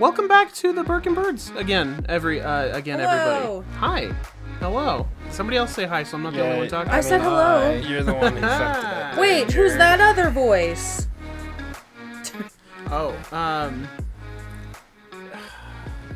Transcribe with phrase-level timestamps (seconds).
[0.00, 2.06] Welcome back to the Birkin Birds again.
[2.08, 3.58] Every uh, again, Hello.
[3.58, 3.76] everybody.
[3.76, 4.14] Hi.
[4.58, 5.06] Hello.
[5.28, 6.90] Somebody else say hi, so I'm not the only one talking.
[6.90, 7.74] I said hello.
[7.74, 9.20] You're the one who fucked it.
[9.20, 11.06] Wait, who's that other voice?
[12.90, 13.86] Oh, um,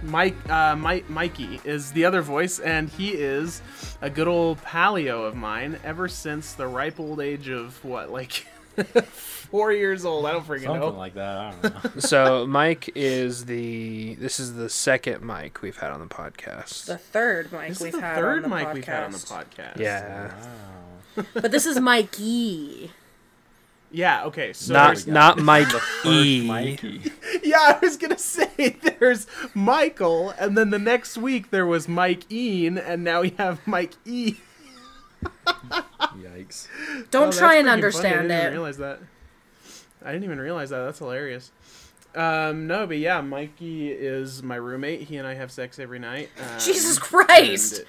[0.02, 3.60] Mike, uh, Mike, Mikey is the other voice, and he is
[4.00, 8.46] a good old palio of mine ever since the ripe old age of what, like
[9.04, 10.26] four years old.
[10.26, 10.90] I don't freaking Something know.
[10.90, 11.36] like that.
[11.36, 11.90] I don't know.
[12.00, 14.14] So Mike is the.
[14.16, 16.86] This is the second Mike we've had on the podcast.
[16.86, 18.74] The third Mike this we've is the had third on the mic podcast.
[18.74, 19.76] we've had on the podcast.
[19.78, 20.32] Yeah,
[21.16, 21.24] Wow.
[21.34, 22.90] But this is Mikey.
[23.92, 24.24] Yeah.
[24.24, 24.52] Okay.
[24.52, 25.68] So not not Mike
[26.04, 26.44] E.
[26.46, 27.12] Mikey.
[27.44, 32.30] yeah, I was gonna say there's Michael, and then the next week there was Mike
[32.32, 34.34] Ean, and now we have Mike E.
[36.16, 36.68] Yikes.
[37.10, 37.70] Don't Oh, try and freaking funny.
[37.70, 38.50] I understand didn't even it.
[38.50, 39.00] realize that.
[40.04, 40.84] I didn't even realize that.
[40.84, 41.50] That's hilarious.
[42.14, 45.02] Um, no, but yeah, Mikey is my roommate.
[45.02, 46.28] He and I have sex every night.
[46.38, 47.82] Um, Jesus Christ!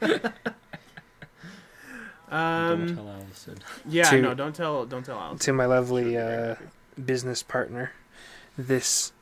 [0.00, 0.22] and-
[2.30, 3.58] Don't um, tell Allison.
[3.88, 5.40] yeah, To- no, don't tell, don't tell Alice.
[5.46, 6.54] To my lovely uh,
[7.04, 7.90] business partner,
[8.56, 9.12] this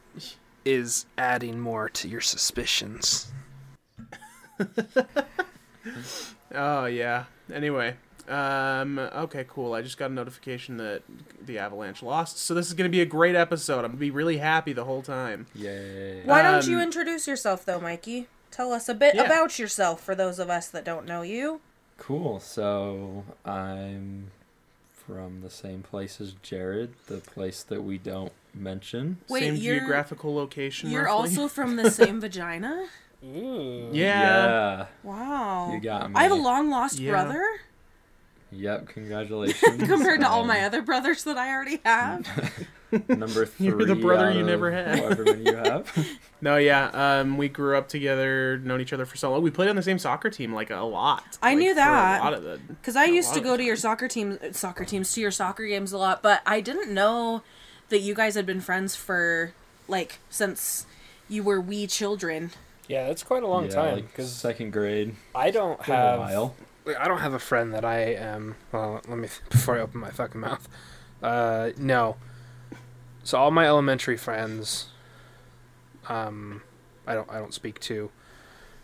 [0.66, 3.33] is adding more to your suspicions.
[6.54, 7.24] Oh yeah.
[7.52, 7.94] Anyway,
[8.28, 9.74] um, okay, cool.
[9.74, 11.02] I just got a notification that
[11.44, 13.78] the Avalanche lost, so this is gonna be a great episode.
[13.84, 15.46] I'm gonna be really happy the whole time.
[15.55, 16.22] Yay.
[16.24, 18.28] Why don't you Um, introduce yourself though, Mikey?
[18.50, 19.24] Tell us a bit Yeah.
[19.24, 21.60] about yourself for those of us that don't know you.
[21.98, 22.40] Cool.
[22.40, 24.30] So I'm
[24.92, 29.18] from the same place as Jared, the place that we don't mention.
[29.28, 30.90] Wait, Same geographical location.
[30.90, 31.30] You're roughly.
[31.30, 32.86] also from the same vagina?
[33.22, 33.88] Yeah.
[33.92, 34.86] Yeah.
[35.02, 35.72] Wow.
[35.72, 36.16] You got me.
[36.16, 37.11] I have a long lost Yeah.
[37.12, 37.44] brother
[38.50, 38.88] Yep.
[38.94, 39.83] Congratulations.
[39.86, 42.27] compared to all my Um, other brothers that I already have.
[43.08, 43.67] Number three.
[43.67, 45.01] You're the brother out you of never had.
[45.01, 46.08] However many you have.
[46.40, 46.89] No, yeah.
[46.95, 49.42] Um, we grew up together, known each other for so long.
[49.42, 51.36] We played on the same soccer team like a lot.
[51.42, 52.20] I like, knew that.
[52.23, 52.58] A lot of the.
[52.68, 55.92] Because I used to go to your soccer teams, soccer teams, to your soccer games
[55.92, 57.42] a lot, but I didn't know
[57.90, 59.52] that you guys had been friends for
[59.86, 60.86] like since
[61.29, 62.52] you were wee children.
[62.88, 65.14] Yeah, that's quite a long yeah, time like because second grade.
[65.34, 66.18] I don't Been a have.
[66.18, 66.56] while.
[66.98, 68.56] I don't have a friend that I am.
[68.72, 70.66] Well, let me before I open my fucking mouth.
[71.22, 72.16] Uh, no.
[73.22, 74.88] So all my elementary friends,
[76.08, 76.62] um,
[77.06, 78.10] I don't I don't speak to,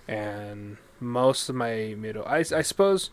[0.07, 2.25] and most of my middle.
[2.27, 3.09] I I suppose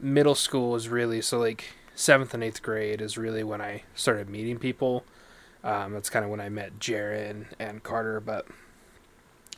[0.00, 4.30] middle school is really so like seventh and eighth grade is really when I started
[4.30, 5.04] meeting people.
[5.62, 8.46] Um, that's kind of when I met Jared and Carter, but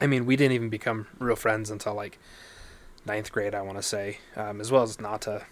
[0.01, 2.19] I mean we didn't even become real friends until like
[3.07, 5.45] ninth grade, I want to say, um, as well as Nata.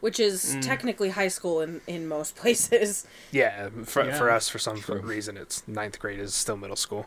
[0.00, 0.62] Which is Mm.
[0.62, 3.06] technically high school in, in most places.
[3.32, 4.16] Yeah, for, Yeah.
[4.18, 5.00] for us, for some True.
[5.00, 7.06] reason, it's ninth grade is still middle school.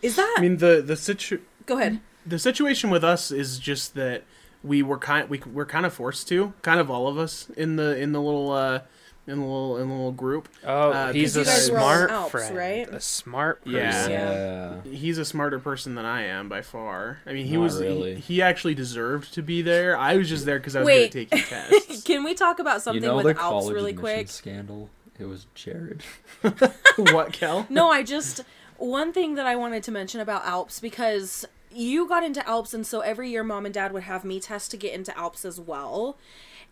[0.00, 0.34] Is that?
[0.38, 2.00] I mean, the the situ Go ahead.
[2.26, 4.24] the situation with us is just that
[4.64, 7.76] we were kind we we're kind of forced to, kind of all of us in
[7.76, 8.80] the in the little uh
[9.26, 10.48] in a little in the little group.
[10.66, 12.88] Oh, Uh, he's 'cause a you guys were all smart Alps, friend, right?
[12.88, 13.78] a smart person.
[13.80, 14.08] Yeah.
[14.08, 14.80] Yeah.
[14.90, 17.18] He's a smarter person than I am by far.
[17.26, 18.14] I mean, he Not was really.
[18.16, 19.96] he, he actually deserved to be there.
[19.96, 21.12] I was just there because I was Wait.
[21.12, 22.02] good at taking tests.
[22.02, 24.28] Can we talk about You something know with the Alps really quick?
[24.28, 24.90] scandal?
[25.20, 26.02] It was Jared.
[26.96, 27.66] what, Kel?
[27.68, 28.40] No, I just
[28.78, 32.86] one thing that I wanted to mention about Alps because you got into Alps and
[32.86, 35.60] so every year mom and dad would have me test to get into Alps as
[35.60, 36.16] well.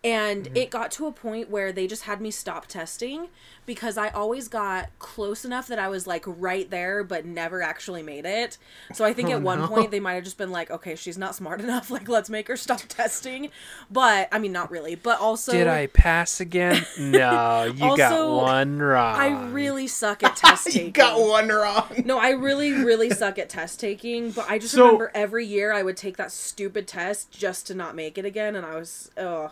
[0.03, 0.57] And Mm-hmm.
[0.57, 3.29] it got to a point where they just had me stop testing
[3.67, 8.03] because I always got close enough that I was like right there but never actually
[8.03, 8.57] made it.
[8.95, 9.69] So I think Oh, at one no.
[9.69, 11.91] point they might have just been like, okay, she's not smart enough.
[11.91, 13.51] Like, let's make her stop testing.
[13.91, 14.95] But I mean, not really.
[14.95, 16.87] But also, Did I pass again?
[16.99, 19.17] No, you got one wrong.
[19.21, 20.87] I really suck at test taking.
[20.87, 22.03] you got one wrong.
[22.07, 25.73] No, I really, really suck at test taking, but I just So- remember every year
[25.75, 29.11] I would take that stupid test just to not make it again, and I was,
[29.19, 29.51] ugh.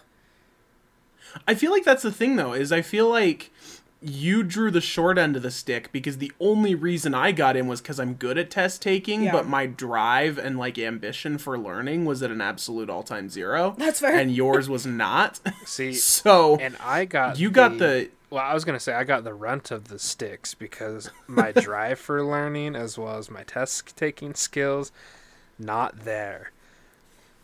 [1.46, 3.50] I feel like that's the thing though, is I feel like
[4.00, 7.66] you drew the short end of the stick because the only reason I got in
[7.66, 9.32] was because I'm good at test taking, Yeah.
[9.32, 13.74] but my drive and like ambition for learning was at an absolute all time zero.
[13.76, 14.14] That's fair.
[14.16, 15.40] And yours was not.
[15.64, 19.24] see, so and I got you got the Well, I was gonna say I got
[19.24, 23.96] the runt of the sticks because my drive for learning, as well as my test
[23.96, 24.92] taking skills,
[25.58, 26.52] not there.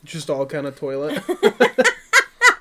[0.05, 1.21] just all kind of toilet.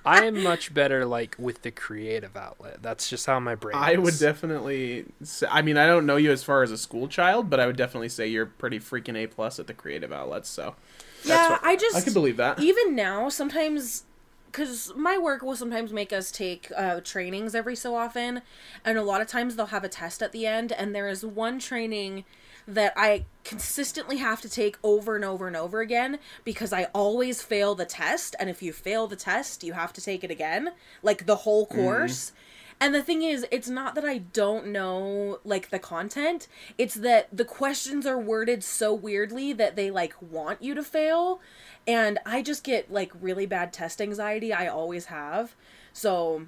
[0.05, 2.81] I am much better like with the creative outlet.
[2.81, 3.75] That's just how my brain.
[3.77, 5.05] I would definitely.
[5.23, 7.67] Say, I mean, I don't know you as far as a school child, but I
[7.67, 10.49] would definitely say you're pretty freaking a plus at the creative outlets.
[10.49, 10.75] So
[11.23, 12.59] Yeah, what- I just, I can believe that.
[12.59, 14.03] even now, sometimes
[14.51, 18.43] because my work will sometimes make us take uh, trainings every so often,
[18.85, 21.25] and a lot of times they'll have a test at the end, and there is
[21.25, 22.23] one training
[22.67, 27.41] that I consistently have to take over and over and over again because I always
[27.41, 30.71] fail the test, and if you fail the test, you have to take it again,
[31.01, 31.81] like the whole mm-hmm.
[31.81, 32.31] course.
[32.79, 37.29] And the thing is, it's not that I don't know like the content, it's that
[37.31, 41.39] the questions are worded so weirdly that they like want you to fail.
[41.87, 44.51] And I just get like really bad test anxiety.
[44.53, 45.55] I always have.
[45.91, 46.47] So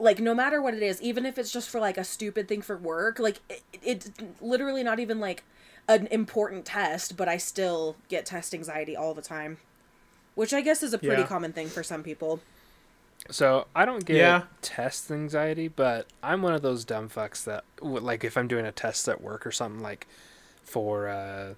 [0.00, 2.62] like no matter what it is, even if it's just for like a stupid thing
[2.62, 5.44] for work, like it, it's literally not even like
[5.88, 9.58] an important test, but I still get test anxiety all the time.
[10.34, 11.26] Which I guess is a pretty Yeah.
[11.26, 12.44] common thing for some people.
[13.30, 14.44] So I don't get Yeah.
[14.62, 18.72] test anxiety, but I'm one of those dumb fucks that, like, if I'm doing a
[18.72, 20.06] test at work or something, like,
[20.62, 21.54] for uh,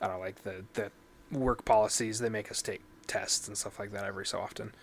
[0.00, 0.92] I don't know, like the the
[1.32, 4.74] work policies, they make us take tests and stuff like that every so often.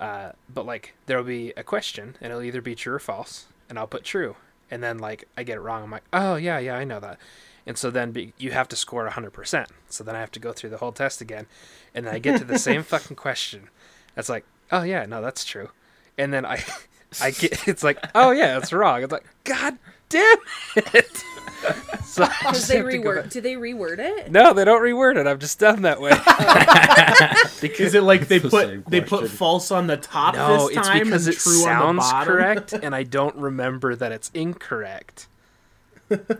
[0.00, 3.78] Uh, but like, there'll be a question, and it'll either be true or false, and
[3.78, 4.34] I'll put true,
[4.70, 7.18] and then like I get it wrong, I'm like, oh yeah, yeah, I know that.
[7.66, 9.66] And so then be, you have to score 100%.
[9.90, 11.46] So then I have to go through the whole test again.
[11.94, 13.68] And then I get to the same fucking question.
[14.16, 15.70] It's like, oh yeah, no, that's true.
[16.16, 16.64] And then I
[17.20, 19.02] I get it's like, oh yeah, that's wrong.
[19.02, 19.78] It's like, god
[20.10, 20.36] damn
[20.76, 21.24] it.
[22.04, 23.22] so I Did they have to go reword?
[23.22, 24.30] back- Did they reword it?
[24.30, 25.26] No, they don't reword it.
[25.26, 26.10] I'm just done that way.
[27.78, 29.28] Is it like they It's the same put they put question.
[29.36, 32.10] false on the top no, this it's time because and it true on the sounds
[32.12, 32.32] bottom?
[32.34, 35.28] correct and I don't remember that it's incorrect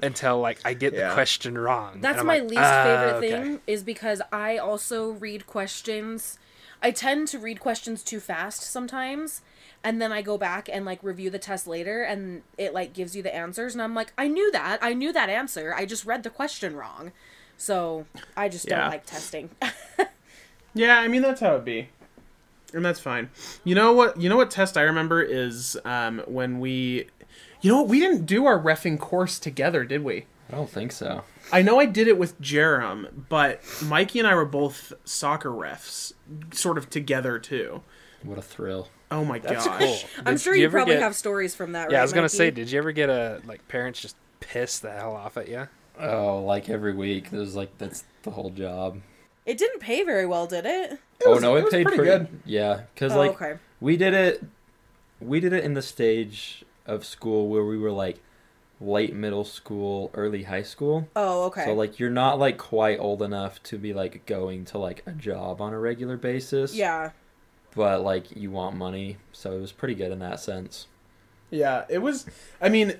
[0.02, 1.08] until like I get Yeah.
[1.08, 1.94] the question wrong.
[1.94, 5.46] And That's I'm my like, least "Ah, favorite okay." thing is because I also read
[5.46, 6.38] questions.
[6.82, 9.42] I tend to read questions too fast sometimes,
[9.82, 13.14] and then I go back and like review the test later, and it like gives
[13.16, 16.04] you the answers, and I'm like, I knew that, I knew that answer, I just
[16.04, 17.12] read the question wrong,
[17.56, 18.06] so
[18.36, 18.80] I just Yeah.
[18.82, 19.50] don't like testing.
[20.72, 21.88] Yeah, I mean that's how it be,
[22.72, 23.30] and that's fine.
[23.64, 24.20] You know what?
[24.20, 27.06] You know what test I remember is um, when we,
[27.60, 27.88] you know, what?
[27.88, 30.26] we didn't do our refing course together, did we?
[30.48, 31.24] I don't think so.
[31.52, 36.12] I know I did it with Jerem, but Mikey and I were both soccer refs,
[36.52, 37.82] sort of together too.
[38.22, 38.90] What a thrill.
[39.10, 39.78] Oh my That's gosh!
[39.80, 39.98] cool.
[40.24, 41.90] I'm Did sure you you, probably get- have stories from that.
[41.90, 42.36] Yeah, right, I was gonna Mikey?
[42.36, 45.68] say, did you ever get a like parents just piss the hell off at you?
[45.98, 47.26] Oh, like every week.
[47.32, 49.00] It was like that's the whole job.
[49.46, 50.98] it didn't pay very well, did it?
[51.26, 52.40] oh was- no, it it, paid pretty pretty good.
[52.44, 53.58] Yeah, because Oh, like okay.
[53.80, 54.44] we did it,
[55.20, 58.20] we did it in the stage of school where we were like
[58.80, 61.08] late middle school, early high school.
[61.16, 61.64] Oh, okay.
[61.64, 65.12] So like you're not like quite old enough to be like going to like a
[65.12, 66.74] job on a regular basis.
[66.74, 67.10] yeah.
[67.74, 70.86] But like you want money, so it was pretty good in that sense.
[71.50, 72.26] Yeah, it was.
[72.60, 72.94] I mean,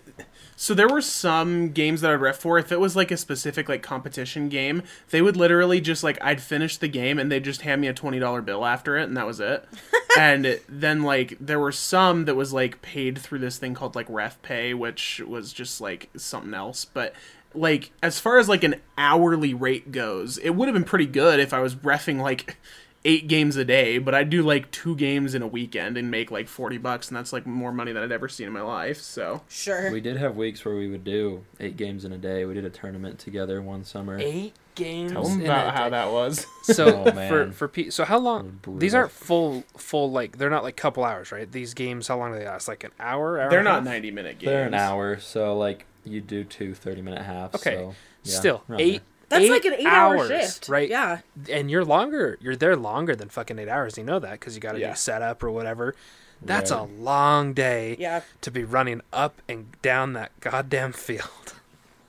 [0.57, 2.59] so there were some games that I'd ref for.
[2.59, 6.43] If it was like a specific like competition game, they would literally just like I'd
[6.43, 9.17] finish the game and they'd just hand me a twenty dollar bill after it, and
[9.17, 9.65] that was it.
[10.19, 14.07] and then like there were some that was like paid through this thing called like
[14.09, 16.85] ref pay, which was just like something else.
[16.85, 17.15] But
[17.55, 21.39] like as far as like an hourly rate goes, it would have been pretty good
[21.39, 22.57] if I was refing like
[23.05, 26.31] eight games a day, but I'd do like two games in a weekend and make
[26.31, 28.99] like 40 bucks, and that's like more money than I'd ever seen in my life.
[29.01, 29.91] So, Sure.
[29.91, 32.45] We did have weeks where we would do eight games in a day.
[32.45, 34.19] We did a tournament together one summer.
[34.19, 35.13] Eight games.
[35.13, 35.91] tell them in about a how day.
[35.91, 36.47] that was.
[36.65, 37.29] So Oh, man.
[37.31, 38.61] for for P- so how long?
[38.69, 41.51] Oh, these aren't full full like they're not like couple hours, right?
[41.51, 42.69] These games, how long do they last?
[42.69, 43.41] Like an hour?
[43.41, 43.85] hour They're not half?
[43.85, 44.49] 90 minute games.
[44.51, 47.55] They're an hour, so like you do two 30 minute halves.
[47.57, 47.77] Okay.
[47.77, 49.01] So, yeah, Still around eight.
[49.31, 50.89] That's eight like an eight-hour shift, right?
[50.91, 51.21] Yeah.
[51.51, 52.37] and you're longer.
[52.41, 53.97] You're there longer than fucking eight hours.
[53.97, 54.91] You know that because you got to Yeah.
[54.91, 55.95] do setup or whatever.
[56.43, 58.21] That's a long day Yeah.
[58.43, 61.55] to be running up and down that goddamn field.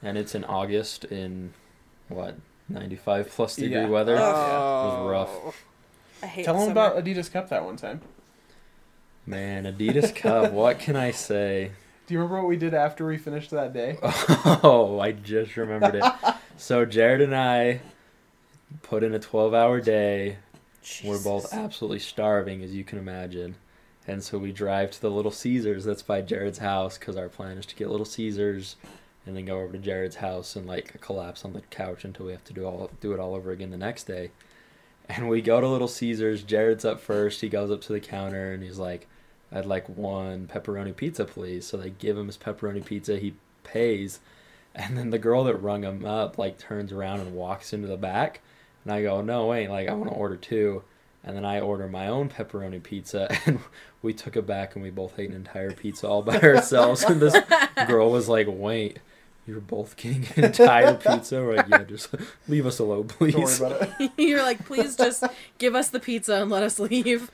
[0.03, 1.53] And it's in August in
[2.09, 2.35] what
[2.67, 3.87] 95 plus degree Yeah.
[3.87, 4.17] weather.
[4.17, 4.21] Oh.
[5.05, 5.29] was rough.
[5.31, 5.53] Oh.
[6.23, 8.01] I hate Tell them about Adidas Cup that one time.
[9.27, 10.51] Man, Adidas Cup.
[10.53, 11.71] what can I say?
[12.11, 13.97] Do you remember what we did after we finished that day?
[14.63, 16.03] Oh, I just remembered it.
[16.57, 17.79] so Jared and I
[18.83, 20.35] put in a 12 hour day.
[21.05, 23.55] We're both absolutely starving, as you can imagine.
[24.05, 27.57] And so we drive to the Little Caesars that's by Jared's house because our plan
[27.57, 28.75] is to get Little Caesars
[29.25, 32.33] and then go over to Jared's house and like collapse on the couch until we
[32.33, 34.31] have to do all do it all over again the next day.
[35.07, 36.43] And we go to Little Caesars.
[36.43, 37.39] Jared's up first.
[37.39, 39.07] He goes up to the counter and he's like,
[39.51, 43.17] "I'd like one pepperoni pizza, please." So they give him his pepperoni pizza.
[43.17, 44.19] He pays,
[44.75, 47.97] and then the girl that rung him up like turns around and walks into the
[47.97, 48.41] back.
[48.83, 50.83] And I go, no, wait, like I want to order two.
[51.23, 53.59] And then I order my own pepperoni pizza, and
[54.01, 57.03] we took it back, and we both ate an entire pizza all by ourselves.
[57.03, 57.35] And this
[57.85, 58.97] girl was like, "Wait,
[59.45, 62.09] you're both getting an entire pizza?" We're like, "Yeah, just
[62.47, 64.11] leave us alone, Don't worry please." about it.
[64.17, 65.23] You're like, please just
[65.59, 67.29] give us the pizza and let us leave.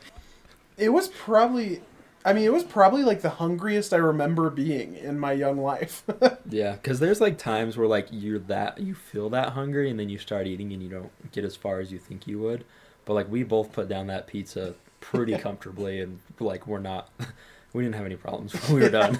[0.77, 1.81] It was probably.
[2.27, 6.03] I mean, it was probably like the hungriest I remember being in my young life.
[6.49, 10.07] Yeah, because there's like times where like you're that you feel that hungry and then
[10.07, 12.63] you start eating and you don't get as far as you think you would.
[13.03, 17.09] But like we both put down that pizza pretty comfortably and like we're not,
[17.73, 19.17] we didn't have any problems when we were done.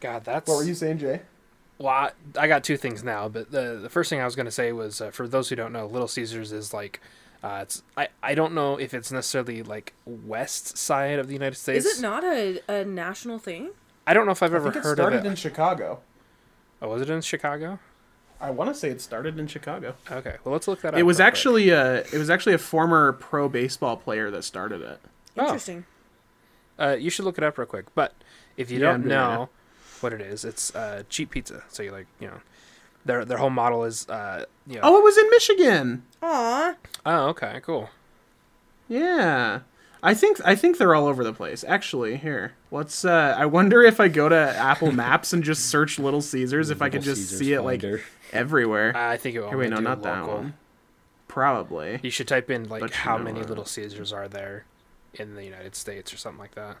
[0.00, 1.20] God, that's what were you saying, Jay?
[1.78, 4.46] Well, I, I got two things now, but the the first thing I was going
[4.46, 7.00] to say was uh, for those who don't know, Little Caesars is like
[7.42, 11.56] uh, it's I, I don't know if it's necessarily like west side of the United
[11.56, 11.84] States.
[11.86, 13.70] Is it not a, a national thing?
[14.06, 15.28] I don't know if I've I ever think it heard of started it.
[15.28, 16.00] in Chicago.
[16.82, 17.78] Oh, was it in Chicago?
[18.40, 19.94] I want to say it started in Chicago.
[20.10, 21.00] Okay, well let's look that up.
[21.00, 21.32] It was real quick.
[21.32, 24.98] actually a it was actually a former pro baseball player that started it.
[25.36, 25.42] Oh.
[25.44, 25.84] Interesting.
[26.78, 27.94] Uh, you should look it up real quick.
[27.94, 28.14] But
[28.56, 29.48] if you Yeah, don't doing it know
[30.00, 31.62] what it is, it's uh, cheap pizza.
[31.68, 32.40] So you like you know,
[33.04, 34.80] their their whole model is uh, you know.
[34.84, 36.02] Oh, it was in Michigan.
[36.22, 36.74] Aw.
[37.06, 37.90] Oh, okay, cool.
[38.88, 39.60] Yeah.
[40.02, 41.62] I think I think they're all over the place.
[41.66, 42.54] Actually, here.
[42.70, 46.70] Let's uh I wonder if I go to Apple Maps and just search Little Caesars
[46.70, 48.00] if I could just Caesars see it like finder.
[48.32, 48.96] everywhere.
[48.96, 49.48] I think it will.
[49.50, 50.54] Here, wait, no, only do not that one.
[51.28, 52.00] Probably.
[52.02, 53.48] You should type in like But you how know many what?
[53.50, 54.64] Little Caesars are there
[55.14, 56.76] in the United States or something like that,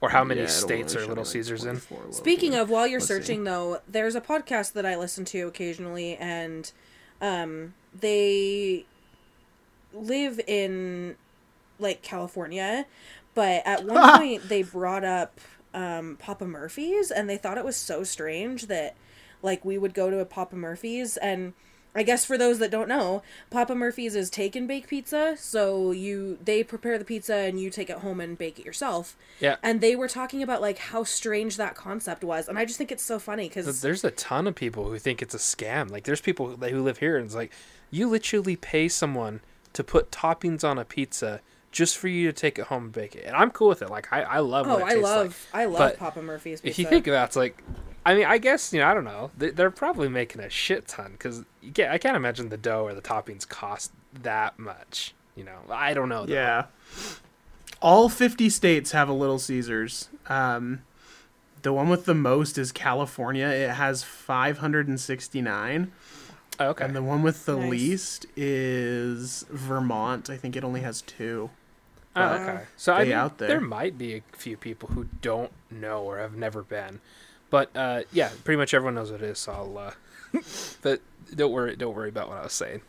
[0.00, 1.80] or how many Yeah, states only are Little me, like, Caesars in.
[1.80, 2.12] 24.
[2.12, 3.14] Speaking of, while you're Let's see.
[3.14, 6.70] searching though, there's a podcast that I listen to occasionally, and
[7.20, 8.84] um, they
[9.92, 11.16] live in
[11.78, 12.86] like California,
[13.34, 15.40] but at one point they brought up
[15.72, 18.96] um, Papa Murphy's, and they thought it was so strange that
[19.42, 21.54] like we would go to a Papa Murphy's and.
[21.94, 25.36] I guess for those that don't know, Papa Murphy's is take and bake pizza.
[25.38, 29.16] So you they prepare the pizza and you take it home and bake it yourself
[29.40, 32.78] Yeah, and they were talking about like how strange that concept was and i just
[32.78, 35.90] think it's so funny because there's a ton of people who think it's a scam.
[35.90, 37.52] Like there's people who live here and it's like
[37.90, 39.40] you literally pay someone
[39.72, 43.16] to put toppings on a pizza just for you to take it home and bake
[43.16, 43.90] it, and I'm cool with it.
[43.90, 44.66] Like I I love.
[44.68, 45.62] oh i love like.
[45.62, 47.62] i love But papa murphy's pizza If you think about it, it's like,
[48.06, 49.30] I mean, I guess you know, I don't know.
[49.36, 52.84] They- They're probably making a shit ton because you can't, I can't imagine the dough
[52.84, 53.92] or the toppings cost
[54.22, 55.14] that much.
[55.36, 56.26] You know, I don't know.
[56.26, 56.34] Though.
[56.34, 56.66] Yeah.
[57.82, 60.08] All 50 states have a Little Caesars.
[60.28, 60.82] Um,
[61.62, 63.46] the one with the most is California.
[63.48, 65.92] It has 569.
[66.60, 66.84] Oh, okay.
[66.84, 67.70] And the one with the Nice.
[67.70, 70.30] least is Vermont.
[70.30, 71.50] I think it only has two.
[72.16, 72.60] Oh, okay.
[72.76, 73.48] So I they mean, out there.
[73.48, 77.00] there might be a few people who don't know or have never been,
[77.54, 79.38] but uh, yeah, pretty much everyone knows what it is.
[79.38, 79.78] So I'll.
[79.78, 79.92] Uh,
[80.82, 81.00] but
[81.32, 82.80] don't worry, don't worry about what I was saying.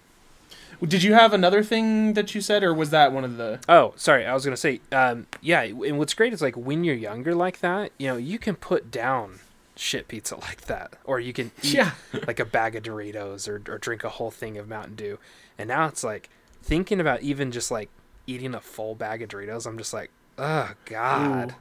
[0.81, 3.59] Did you have another thing that you said, or was that one of the.
[3.69, 4.25] Oh, sorry.
[4.25, 5.61] I was gonna say, um, yeah.
[5.61, 8.89] And what's great is like when you're younger like that, you know, you can put
[8.89, 9.37] down
[9.75, 11.91] shit pizza like that, or you can eat Yeah.
[12.25, 15.19] like a bag of Doritos, or or drink a whole thing of Mountain Dew.
[15.59, 16.27] And now it's like
[16.63, 17.89] thinking about even just like
[18.25, 19.67] eating a full bag of Doritos.
[19.67, 21.51] I'm just like, oh god.
[21.51, 21.55] Ooh.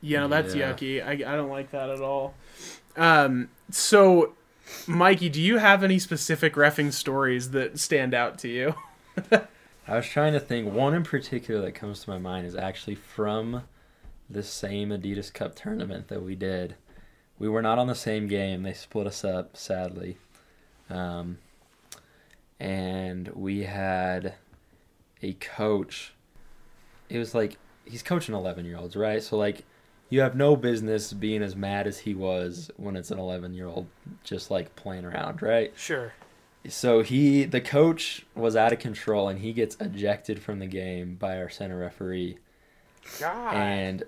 [0.00, 0.72] Yeah, no, that's Yeah.
[0.72, 1.04] yucky.
[1.04, 2.34] I, I don't like that at all.
[2.96, 4.34] Um, so,
[4.86, 8.74] Mikey, do you have any specific refing stories that stand out to you?
[9.88, 10.72] I was trying to think.
[10.72, 13.62] One in particular that comes to my mind is actually from
[14.28, 16.74] the same Adidas Cup tournament that we did.
[17.38, 18.62] We were not on the same game.
[18.62, 20.18] They split us up, sadly.
[20.90, 21.38] Um,
[22.60, 24.34] and we had
[25.22, 26.12] a coach.
[27.08, 29.22] It was like he's coaching 11 year olds, right?
[29.22, 29.64] So, like,
[30.10, 33.66] you have no business being as mad as he was when it's an 11 year
[33.66, 33.86] old
[34.24, 35.72] just like playing around, right?
[35.76, 36.12] Sure.
[36.68, 41.14] So he, the coach, was out of control, and he gets ejected from the game
[41.14, 42.38] by our center referee.
[43.20, 43.54] God.
[43.54, 44.02] And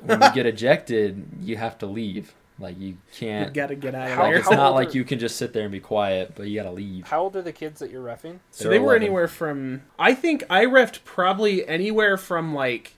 [0.00, 2.34] when you get ejected, you have to leave.
[2.58, 3.54] Like you You can't.
[3.54, 4.38] gotta get out of Like there.
[4.40, 6.56] it's how not like are- you can just sit there and be quiet, but you
[6.60, 7.06] gotta leave.
[7.06, 8.40] How old are the kids that you're refing?
[8.50, 9.02] So They're they were 11.
[9.02, 12.92] anywhere from I think I refed probably anywhere from like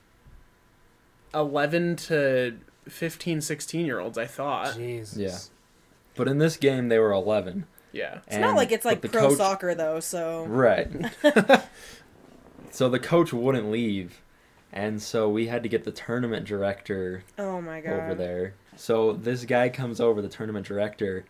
[1.33, 4.75] 11 to 15 16 year olds I thought.
[4.75, 5.17] Jesus.
[5.17, 5.37] Yeah.
[6.15, 7.65] But in this game, they were 11.
[7.91, 8.19] Yeah.
[8.27, 10.89] it's not like it's like the pro coach- soccer though so Right.
[12.71, 14.21] so the coach wouldn't leave,
[14.71, 18.55] and so we had to get the tournament director oh my god over there.
[18.75, 21.25] So this guy comes over, the tournament director,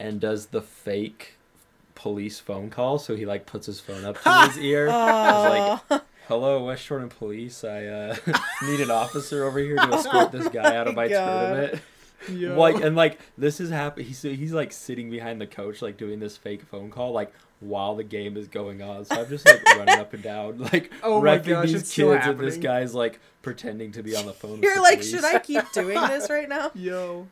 [0.00, 1.34] and does the fake
[1.94, 2.98] police phone call.
[2.98, 4.86] So he like puts his phone up to his ear.
[4.86, 7.64] He's like, oh "Hello, West Jordan Police.
[7.64, 8.16] I uh,
[8.62, 11.40] need an officer over here to escort this guy out of my my God.
[11.48, 11.82] tournament."
[12.30, 12.58] Yo.
[12.58, 14.06] Like and like this is happening.
[14.06, 17.94] He's he's like sitting behind the coach, like doing this fake phone call, like while
[17.96, 19.04] the game is going on.
[19.04, 22.26] So I'm just like running up and down, like Oh my wrecking gosh, these kids,
[22.26, 24.62] and this guy's like pretending to be on the phone.
[24.62, 25.10] you're the like police.
[25.10, 27.28] should i keep doing this right now Yo.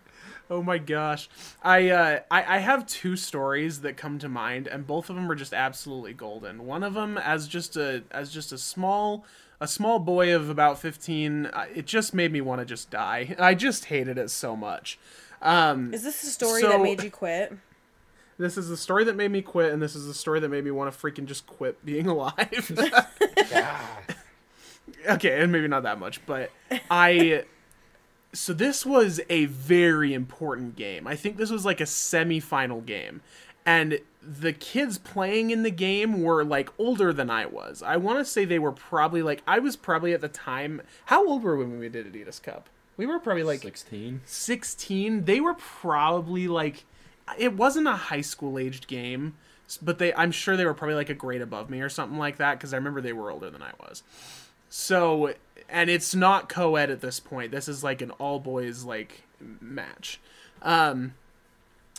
[0.48, 1.28] Oh my gosh,
[1.62, 5.30] I, uh, I I have two stories that come to mind, and both of them
[5.30, 6.66] are just absolutely golden.
[6.66, 9.24] One of them, as just a as just a small
[9.60, 13.34] a small boy of about fifteen, uh, it just made me want to just die.
[13.40, 14.98] I just hated it so much.
[15.42, 17.52] Um, Is this the story So- that made you quit?
[18.38, 20.64] this is the story that made me quit, and this is the story that made
[20.64, 22.70] me want to freaking just quit being alive.
[25.08, 26.50] okay, and maybe not that much, but
[26.90, 27.44] I.
[28.32, 31.06] So this was a very important game.
[31.06, 33.22] I think this was like a semi-final game,
[33.64, 37.82] and the kids playing in the game were like older than I was.
[37.82, 40.82] I want to say they were probably like I was probably at the time.
[41.06, 42.68] How old were we when we did Adidas Cup?
[42.96, 44.22] We were probably like 16.
[44.24, 46.84] 16 they were probably like
[47.38, 49.34] it wasn't a high school aged game
[49.82, 52.36] but they i'm sure they were probably like a grade above me or something like
[52.36, 54.02] that because i remember they were older than i was
[54.68, 55.34] so
[55.68, 57.52] and it's not co-ed at this point.
[57.52, 59.22] This is like an all boys like
[59.60, 60.20] match.
[60.62, 61.14] Um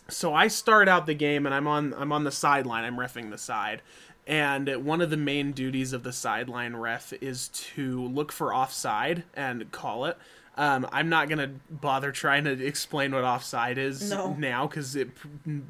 [0.09, 2.83] so i start out the game and i'm on i'm on the sideline.
[2.83, 3.81] I'm refing the side.
[4.25, 9.23] And one of the main duties of the sideline ref is to look for offside
[9.33, 10.17] and call it.
[10.57, 14.33] Um, I'm not gonna bother trying to explain what offside is No.
[14.33, 15.05] now because a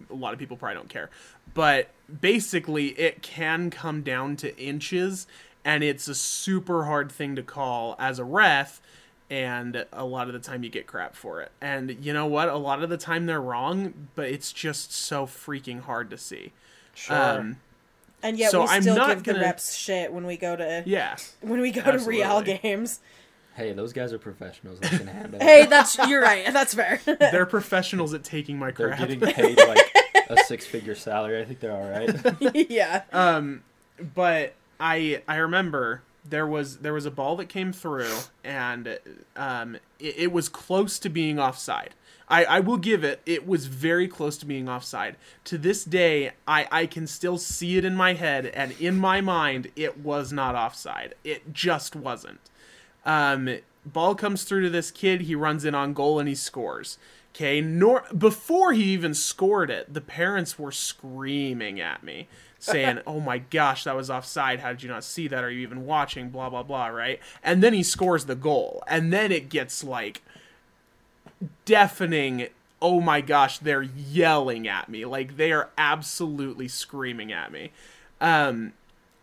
[0.09, 1.09] lot of people probably don't care.
[1.53, 1.89] But
[2.21, 5.27] basically, it can come down to inches,
[5.67, 8.81] and it's a super hard thing to call as a ref.
[9.29, 11.51] And a lot of the time, you get crap for it.
[11.59, 12.47] And you know what?
[12.47, 16.53] A lot of the time, they're wrong, but it's just so freaking hard to see.
[16.95, 17.15] Sure.
[17.39, 17.57] Um,
[18.23, 20.55] And yet So we I'm still not give the gonna- reps shit when we go
[20.55, 21.17] to yeah.
[21.41, 23.01] when we go to Real games.
[23.55, 24.79] Hey, those guys are professionals.
[24.79, 26.45] They can handle Hey, that's you're right.
[26.53, 27.01] That's fair.
[27.05, 28.97] They're professionals at taking my crap.
[28.99, 29.93] They're getting paid like
[30.29, 31.41] a six-figure salary.
[31.41, 32.69] I think they're all right.
[32.69, 33.01] yeah.
[33.11, 33.63] um
[34.15, 38.99] but i i remember there was there was a ball that came through and
[39.35, 41.93] um it, it was close to being offside
[42.29, 45.15] I, I will give it it was very close to being offside
[45.45, 49.21] to this day I, I can still see it in my head and in my
[49.21, 52.41] mind it was not offside it just wasn't
[53.05, 55.21] um, ball comes through to this kid.
[55.21, 56.99] He runs in on goal and he scores.
[57.33, 62.27] Okay, nor before he even scored it, the parents were screaming at me,
[62.59, 64.59] saying, "Oh my gosh, that was offside!
[64.59, 65.43] How did you not see that?
[65.43, 66.87] Are you even watching?" Blah blah blah.
[66.87, 70.21] Right, and then he scores the goal, and then it gets like
[71.65, 72.47] deafening.
[72.79, 75.05] Oh my gosh, they're yelling at me.
[75.05, 77.71] Like they are absolutely screaming at me.
[78.21, 78.73] Um,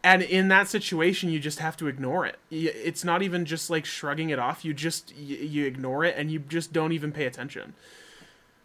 [0.05, 3.85] and in that situation you just have to ignore it it's not even just like
[3.85, 7.73] shrugging it off you just you ignore it and you just don't even pay attention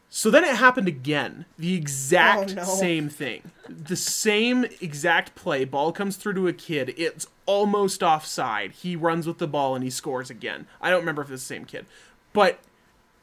[0.10, 1.46] so then it happened again.
[1.58, 2.64] The exact Oh, no.
[2.64, 3.52] same thing.
[3.70, 5.66] The same exact play.
[5.66, 6.96] Ball comes through to a kid.
[6.98, 8.72] It's almost offside.
[8.72, 10.66] He runs with the ball and he scores again.
[10.82, 11.86] I don't remember if it's the same kid.
[12.34, 12.60] But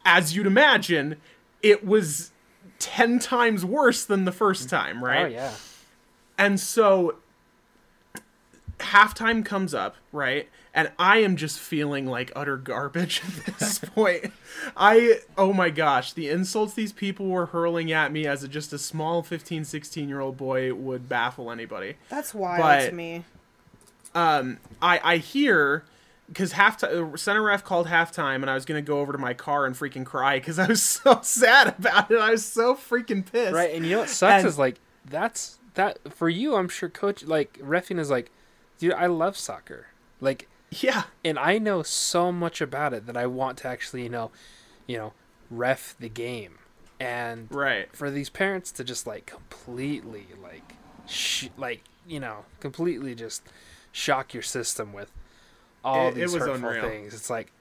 [0.04, 1.16] as you'd imagine
[1.62, 2.30] it was
[2.78, 4.70] 10 times worse than the first mm.
[4.70, 5.26] time oh, right?
[5.26, 5.52] Oh yeah.
[6.38, 7.16] and so
[8.78, 10.48] halftime comes up, right?
[10.76, 14.30] And I am just feeling like utter garbage at this point.
[14.76, 18.72] I oh my gosh, the insults these people were hurling at me as a, just
[18.74, 21.94] a small 15, 16 year old boy would baffle anybody.
[22.10, 23.24] That's wild But- to me.
[24.14, 25.84] Um I I hear
[26.28, 29.64] because halftime center ref called halftime and I was gonna go over to my car
[29.66, 32.18] and freaking cry because I was so sad about it.
[32.18, 33.54] I was so freaking pissed.
[33.54, 34.76] Right, and you know what sucks And- is like
[35.08, 36.54] that's that for you.
[36.56, 38.30] I'm sure coach like refing is like,
[38.78, 39.86] dude, I love soccer.
[40.20, 41.04] Like, Yeah.
[41.24, 44.30] and I know so much about it that I want to actually, you know,
[44.86, 45.12] you know,
[45.50, 46.58] ref the game.
[46.98, 47.94] And Right.
[47.94, 50.74] for these parents to just like completely like,
[51.06, 53.42] sh- like you know, completely just
[53.92, 55.10] shock your system with
[55.84, 56.82] all It- it these was hurtful unreal.
[56.88, 57.14] things.
[57.14, 57.52] It's like,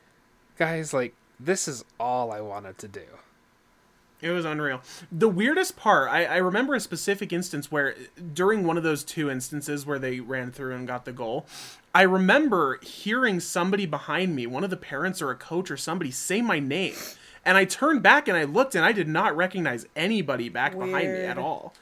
[0.57, 3.05] guys, like this is all I wanted to do.
[4.21, 4.81] It was unreal.
[5.11, 7.95] The weirdest part, I, I remember a specific instance where
[8.33, 11.45] during one of those two instances where they ran through and got the goal,
[11.93, 16.11] I remember hearing somebody behind me, one of the parents or a coach or somebody,
[16.11, 16.95] say my name.
[17.45, 21.13] And I turned back and I looked and I did not recognize anybody back behind
[21.13, 21.73] me at all.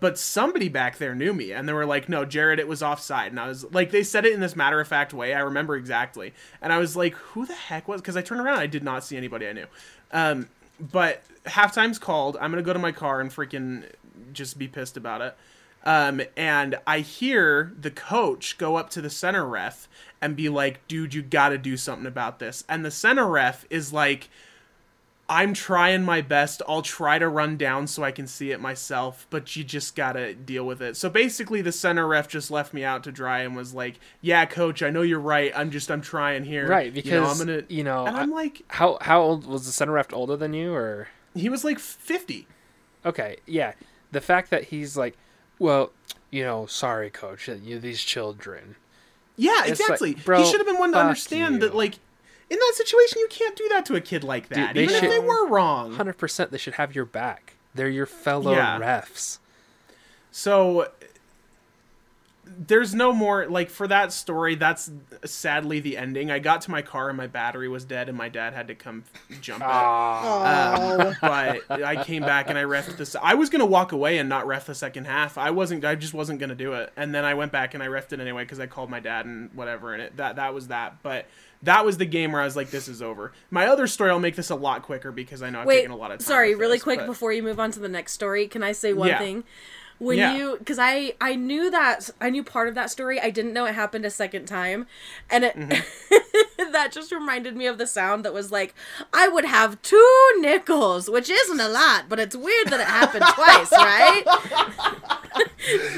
[0.00, 3.30] But somebody back there knew me and they were like, no, Jared, it was offside.
[3.30, 5.32] And I was like, they said it in this matter of fact way.
[5.32, 6.34] I remember exactly.
[6.60, 8.00] And I was like, who the heck was?
[8.00, 9.66] Because I turned around and I did not see anybody I knew.
[10.12, 12.36] Um, but halftime's called.
[12.40, 13.84] I'm gonna go to my car and freaking
[14.32, 15.36] just be pissed about it.
[15.84, 19.88] Um, and I hear the coach go up to the center ref
[20.20, 23.64] and be like, "Dude, you got to do something about this." And the center ref
[23.70, 24.28] is like,
[25.28, 26.62] "I'm trying my best.
[26.68, 30.34] I'll try to run down so I can see it myself, but you just gotta
[30.34, 33.54] deal with it." So basically, the center ref just left me out to dry and
[33.54, 35.52] was like, "Yeah, coach, I know you're right.
[35.54, 38.32] I'm just I'm trying here." Right, You know, because I'm gonna, you know, and I'm
[38.32, 41.78] like, how how old was the center ref older than you or he was like
[41.78, 42.46] 50.
[43.06, 43.72] Okay, yeah.
[44.12, 45.16] The fact that he's like,
[45.58, 45.92] well,
[46.30, 48.76] you know, sorry, coach, you these children.
[49.36, 50.14] Yeah, It's like, exactly.
[50.14, 51.60] bro, he should have been one to understand you.
[51.60, 51.94] that, like,
[52.50, 55.04] in that situation, you can't do that to a kid like that, they even should-
[55.04, 55.94] if they were wrong.
[55.94, 57.54] Hundred percent, they should have your back.
[57.74, 58.78] They're your fellow Yeah.
[58.80, 59.38] refs.
[60.30, 60.90] So
[62.56, 64.54] there's no more like for that story.
[64.54, 64.90] That's
[65.24, 66.30] sadly the ending.
[66.30, 68.74] I got to my car and my battery was dead, and my dad had to
[68.74, 69.04] come
[69.40, 69.66] jump it.
[69.68, 73.14] Um, but I came back and I refed this.
[73.20, 75.38] I was gonna walk away and not ref the second half.
[75.38, 75.84] I wasn't.
[75.84, 76.92] I just wasn't gonna do it.
[76.96, 79.26] And then I went back and I refed it anyway because I called my dad
[79.26, 79.92] and whatever.
[79.92, 81.02] And it that that was that.
[81.02, 81.26] But
[81.64, 83.32] that was the game where I was like, this is over.
[83.50, 85.90] My other story, I'll make this a lot quicker because I know I've Wait, taken
[85.90, 86.24] a lot of time.
[86.26, 88.70] sorry, really this, quick but- before you move on to the next story, can I
[88.70, 89.18] say one Yeah.
[89.18, 89.42] thing?
[89.98, 90.36] When Yeah.
[90.36, 93.64] you, because I I knew that I knew part of that story, I didn't know
[93.66, 94.86] it happened a second time,
[95.30, 96.72] and it Mm-hmm.
[96.72, 98.74] that just reminded me of the sound that was like,
[99.12, 103.24] I would have two nickels, which isn't a lot, but it's weird that it happened
[103.34, 104.24] twice, right?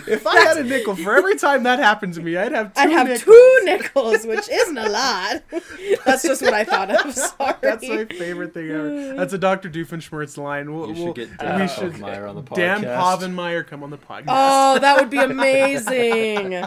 [0.09, 2.81] If I had a nickel for every time that happened to me, I'd have 2
[2.81, 3.23] I'd have nickels.
[3.25, 5.43] two nickels, which isn't a lot.
[6.05, 7.15] That's just what I thought of.
[7.15, 7.55] Sorry.
[7.61, 9.15] That's my favorite thing ever.
[9.15, 9.71] That's a Dr.
[9.71, 10.75] Doofenshmirtz line.
[10.75, 12.57] We'll, You should we'll- get we Dan should Hoffmeyer on the podcast.
[12.57, 14.25] Dan Povenmire come on the podcast.
[14.29, 16.65] Oh, that would be amazing.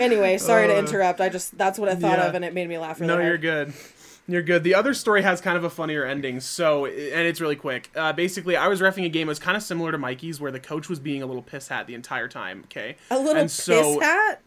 [0.00, 1.20] Anyway, sorry to Uh, interrupt.
[1.20, 2.26] I just that's what I thought yeah.
[2.26, 3.26] of and it made me laugh really no, hard.
[3.26, 3.72] you're good.
[4.32, 4.64] You're good.
[4.64, 6.94] The other story has kind of a funnier ending, so and
[7.26, 7.90] it's really quick.
[7.94, 9.28] Uh, basically, I was refing a game.
[9.28, 11.68] It was kind of similar to Mikey's, where the coach was being a little piss
[11.68, 12.62] hat the entire time.
[12.64, 14.40] Okay, A little And piss so- hat?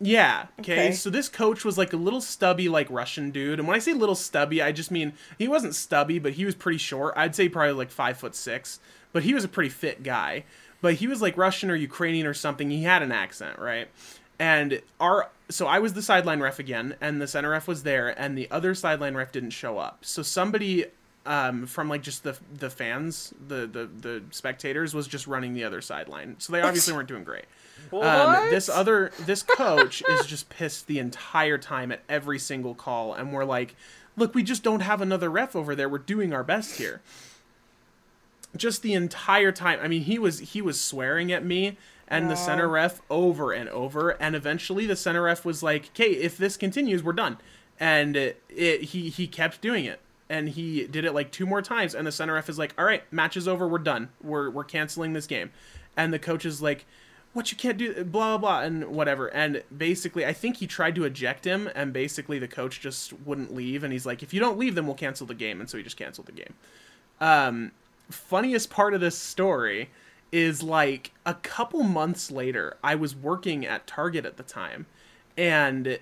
[0.00, 0.46] Yeah.
[0.60, 0.72] Okay?
[0.88, 0.92] Okay.
[0.92, 3.58] So this coach was like a little stubby, like Russian dude.
[3.58, 6.54] And when I say little stubby, I just mean he wasn't stubby, but he was
[6.54, 7.14] pretty short.
[7.16, 8.78] I'd say probably like five foot six,
[9.12, 10.44] but he was a pretty fit guy.
[10.80, 12.70] But he was like Russian or Ukrainian or something.
[12.70, 13.88] He had an accent, right?
[14.38, 18.08] And our so I was the sideline ref again, and the center ref was there,
[18.18, 20.04] and the other sideline ref didn't show up.
[20.04, 20.86] So somebody
[21.26, 25.64] um, from like just the the fans, the the the spectators, was just running the
[25.64, 26.36] other sideline.
[26.38, 27.44] So they obviously weren't doing great.
[27.92, 33.14] Um, this other this coach is just pissed the entire time at every single call,
[33.14, 33.74] and we're like,
[34.16, 35.88] "Look, we just don't have another ref over there.
[35.88, 37.00] We're doing our best here."
[38.56, 39.78] Just the entire time.
[39.82, 41.76] I mean, he was he was swearing at me
[42.08, 46.10] and the center ref over and over, and eventually the center ref was like, "Okay,
[46.10, 47.38] if this continues, we're done."
[47.78, 50.00] And it, it he he kept doing it.
[50.30, 52.84] And he did it like two more times, and the center ref is like, "All
[52.84, 53.68] right, match is over.
[53.68, 54.10] We're done.
[54.22, 55.50] We're we're canceling this game."
[55.96, 56.86] And the coach is like,
[57.32, 60.94] what you can't do blah blah blah and whatever and basically i think he tried
[60.94, 64.40] to eject him and basically the coach just wouldn't leave and he's like if you
[64.40, 66.54] don't leave then we'll cancel the game and so he just canceled the game
[67.20, 67.70] um
[68.10, 69.90] funniest part of this story
[70.30, 74.86] is like a couple months later i was working at target at the time
[75.36, 75.98] and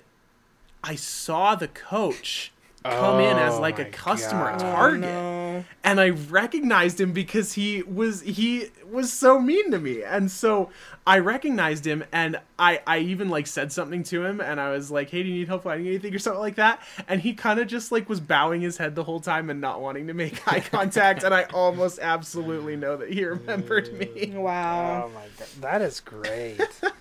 [0.83, 2.53] i saw the coach
[2.91, 4.59] come in as Oh like a customer God.
[4.61, 5.11] target oh,
[5.59, 5.65] No.
[5.85, 10.71] and I recognized him because he was he was so mean to me, and so
[11.07, 14.91] I recognized him, and I I even like said something to him, and I was
[14.91, 17.59] like, "Hey, do you need help finding anything or something like that?" And he kind
[17.61, 20.47] of just like was bowing his head the whole time and not wanting to make
[20.53, 24.33] eye contact, and I almost absolutely know that he remembered me.
[24.37, 25.07] Wow.
[25.07, 26.61] Oh my god, that is great.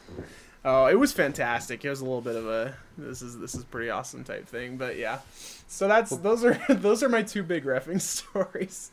[0.67, 1.85] Oh, it was fantastic.
[1.85, 4.77] It was a little bit of a this is this is pretty awesome type thing,
[4.77, 5.19] but yeah.
[5.67, 8.91] So that's those are those are my two big refing stories.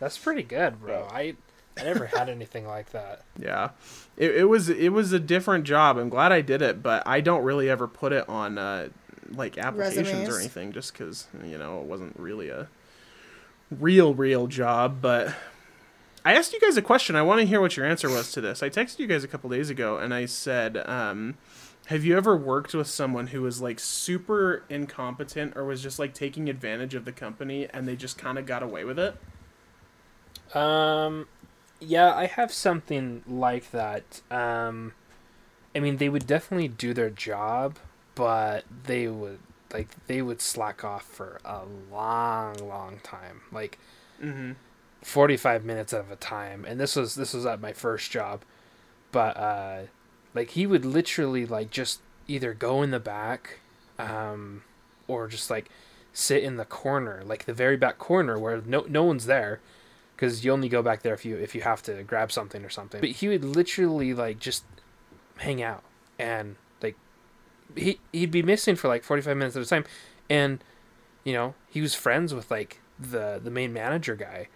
[0.00, 1.08] That's pretty good, bro.
[1.10, 1.36] I
[1.78, 3.22] I never had anything like that.
[3.40, 3.70] Yeah,
[4.16, 5.98] it, it was it was a different job.
[5.98, 8.88] I'm glad I did it, but I don't really ever put it on uh,
[9.32, 12.68] like applications or anything, just because you know it wasn't really a
[13.70, 14.98] real real job.
[15.02, 15.34] But
[16.24, 17.16] I asked you guys a question.
[17.16, 18.62] I want to hear what your answer was to this.
[18.62, 21.36] I texted you guys a couple days ago, and I said, um,
[21.86, 26.14] "Have you ever worked with someone who was like super incompetent or was just like
[26.14, 29.16] taking advantage of the company, and they just kind of got away with it?"
[30.54, 31.28] Um,
[31.80, 34.22] yeah, I have something like that.
[34.30, 34.94] Um,
[35.74, 37.78] I mean, they would definitely do their job,
[38.14, 39.40] but they would
[39.72, 43.78] like they would slack off for a long, long time, like
[44.22, 44.52] Mm-hmm.
[45.02, 46.64] forty-five minutes at a time.
[46.64, 48.44] And this was this was at my first job,
[49.12, 49.82] but uh,
[50.34, 53.60] like he would literally like just either go in the back,
[53.98, 54.62] um,
[55.08, 55.70] or just like
[56.12, 59.60] sit in the corner, like the very back corner where no no one's there
[60.16, 62.70] because you only go back there if you if you have to grab something or
[62.70, 63.00] something.
[63.00, 64.64] But he would literally like just
[65.38, 65.82] hang out
[66.18, 66.96] and like
[67.76, 69.84] he he'd be missing for like forty five minutes at a time,
[70.30, 70.62] and
[71.24, 74.48] you know he was friends with like the the main manager guy,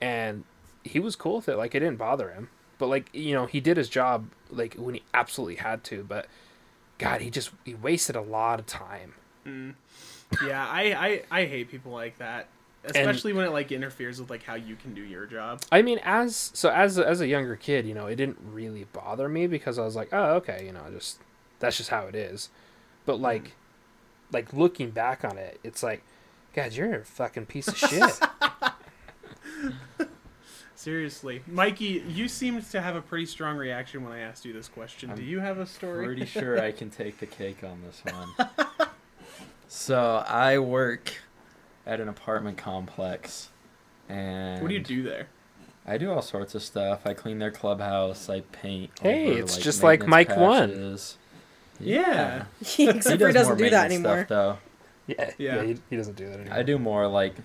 [0.00, 0.44] and
[0.82, 1.56] he was cool with it.
[1.56, 2.48] Like it didn't bother him.
[2.78, 6.04] But like you know he did his job like when he absolutely had to.
[6.04, 6.26] But
[6.98, 9.14] God, he just he wasted a lot of time.
[9.46, 9.74] Mm.
[10.46, 10.82] Yeah, I,
[11.30, 12.48] I I hate people like that.
[12.84, 15.62] especially when it like interferes with like how you can do your job.
[15.70, 19.28] I mean, as so as as a younger kid, you know, it didn't really bother
[19.28, 21.18] me because I was like, oh, okay, you know, just
[21.58, 22.50] that's just how it is.
[23.04, 23.22] But mm.
[23.22, 23.52] like,
[24.32, 26.02] like looking back on it, it's like,
[26.54, 28.20] God, you're a fucking piece of shit.
[30.82, 34.66] Seriously, Mikey, you seemed to have a pretty strong reaction when I asked you this
[34.66, 35.10] question.
[35.10, 36.04] Do I'm you have a story?
[36.06, 38.50] Pretty sure I can take the cake on this one.
[39.68, 41.12] so I work
[41.86, 43.50] at an apartment complex,
[44.08, 45.28] and what do you do there?
[45.86, 47.06] I do all sorts of stuff.
[47.06, 48.28] I clean their clubhouse.
[48.28, 48.90] I paint.
[49.00, 50.68] Hey, over, it's just like maintenance Mike one.
[50.70, 51.16] patches.
[51.78, 52.44] Yeah.
[52.60, 54.24] Except he does doesn't do that anymore.
[54.24, 54.58] Stuff, though.
[55.06, 55.56] yeah, Yeah.
[55.56, 56.58] yeah, he, he doesn't do that anymore.
[56.58, 57.36] I do more like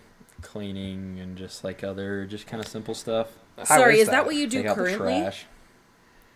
[0.47, 3.37] cleaning and just like other just kind of simple stuff.
[3.57, 5.19] How Sorry, is that what you do Take out the currently?
[5.19, 5.45] trash.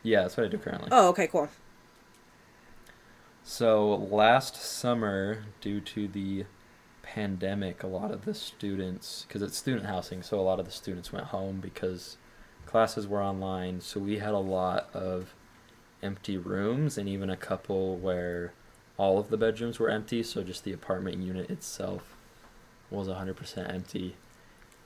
[0.04, 0.90] Yeah, that's what I do currently.
[0.92, 1.48] Oh, okay, cool.
[3.44, 6.46] So last summer, due to the
[7.04, 10.72] pandemic, a lot of the students, because it's student housing, so a lot of the
[10.72, 12.18] students went home because
[12.66, 13.82] classes were online.
[13.82, 15.34] So we had a lot of
[16.04, 18.54] empty rooms, and even a couple where
[18.98, 20.22] all of the bedrooms were empty.
[20.24, 22.11] So just the apartment unit itself
[22.92, 24.16] was 100% empty.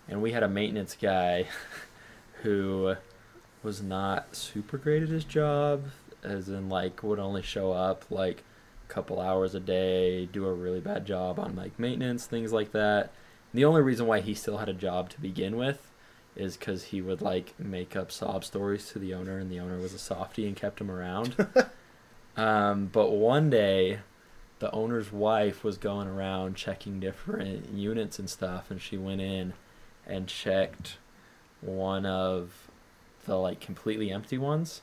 [0.07, 1.47] And we had a maintenance guy
[2.43, 2.95] who
[3.63, 5.85] was not super great at his job,
[6.23, 8.43] as in like would only show up like
[8.87, 12.71] a couple hours a day, do a really bad job on like maintenance, things like
[12.71, 13.11] that.
[13.51, 15.91] And the only reason why he still had a job to begin with
[16.35, 19.79] is because he would like make up sob stories to the owner, and the owner
[19.79, 21.35] was a softie and kept him around.
[22.37, 23.99] um, but one day,
[24.59, 29.53] the owner's wife was going around checking different units and stuff, and she went in
[30.07, 30.97] and checked
[31.61, 32.67] one of
[33.25, 34.81] the like completely empty ones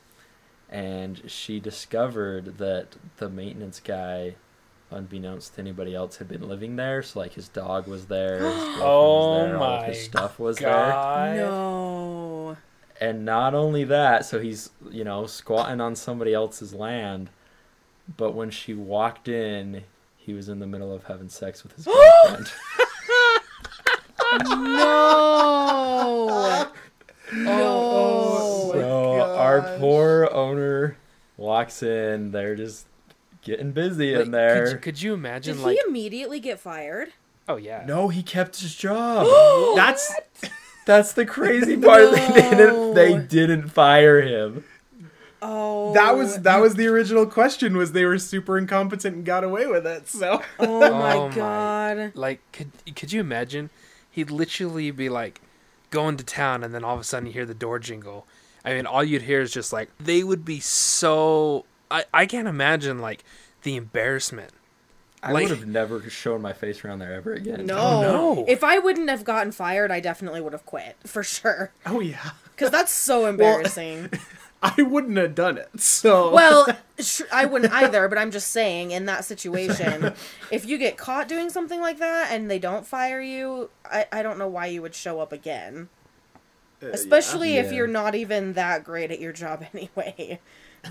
[0.69, 4.35] and she discovered that the maintenance guy
[4.91, 8.55] unbeknownst to anybody else had been living there so like his dog was there his
[8.77, 11.37] girlfriend Oh was there, all of oh my his stuff was there God.
[11.37, 12.57] No.
[13.01, 17.31] and not only that so he's you know squatting on somebody else's land
[18.17, 19.85] but when she walked in
[20.17, 21.85] he was in the middle of having sex with his
[22.27, 22.51] girlfriend
[24.83, 26.69] No.
[27.35, 28.81] Oh, oh no.
[28.81, 30.99] so our poor owner
[31.39, 32.87] walks in they're just
[33.43, 36.61] getting busy Like, in there Could you, could you imagine, Did like, he immediately get
[36.61, 37.09] fired?
[37.49, 39.27] oh yeah, No, he kept his job.
[39.77, 40.15] That's
[40.87, 42.11] That's the crazy part.
[42.11, 42.95] They didn't.
[42.95, 44.65] They didn't fire him.
[45.45, 45.93] Oh.
[45.95, 47.77] that was that was the original question.
[47.77, 50.09] Was they were super incompetent and got away with it?
[50.09, 52.13] So Oh my Oh my- god.
[52.15, 53.71] like could could you imagine?
[54.11, 55.41] He'd literally be like
[55.91, 58.27] going to town, and then all of a sudden you hear the door jingle.
[58.65, 61.65] I mean, all you'd hear is just like they would be so.
[61.91, 63.25] I I can't imagine like
[63.65, 64.51] the embarrassment.
[65.25, 67.65] I Like- would have never shown my face around there ever again.
[67.67, 67.77] No.
[67.79, 68.45] Oh, no.
[68.49, 71.71] If I wouldn't have gotten fired, I definitely would have quit for sure.
[71.87, 74.11] oh yeah, Because that's so embarrassing.
[74.63, 75.81] I wouldn't have done it.
[75.81, 76.67] So well,
[77.01, 80.15] sh- I wouldn't either, but I'm just saying in that situation,
[80.51, 84.23] if you get caught doing something like that and they don't fire you, I, I
[84.23, 85.89] don't know why you would show up again.
[86.83, 87.73] Uh, Especially if Yeah.
[87.73, 90.39] you're not even that great at your job anyway.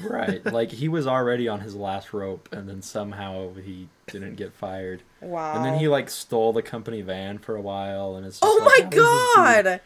[0.01, 0.45] Right.
[0.45, 5.01] Like he was already on his last rope, and then somehow he didn't get fired.
[5.19, 5.55] Wow.
[5.55, 8.39] And then he like stole the company van for a while, and it's.
[8.39, 9.81] Just Oh like, my how does god!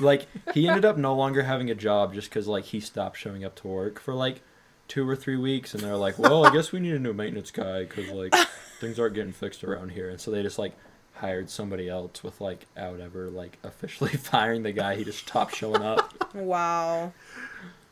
[0.00, 3.44] Like he ended up no longer having a job just because like he stopped showing
[3.44, 4.42] up to work for like
[4.88, 7.50] two or three weeks, and they're like, "Well, I guess we need a new maintenance
[7.50, 8.34] guy because like
[8.80, 10.74] things aren't getting fixed around here," and so they just like
[11.14, 14.96] hired somebody else with like out ever like officially firing the guy.
[14.96, 16.34] He just stopped showing up.
[16.34, 17.12] Wow.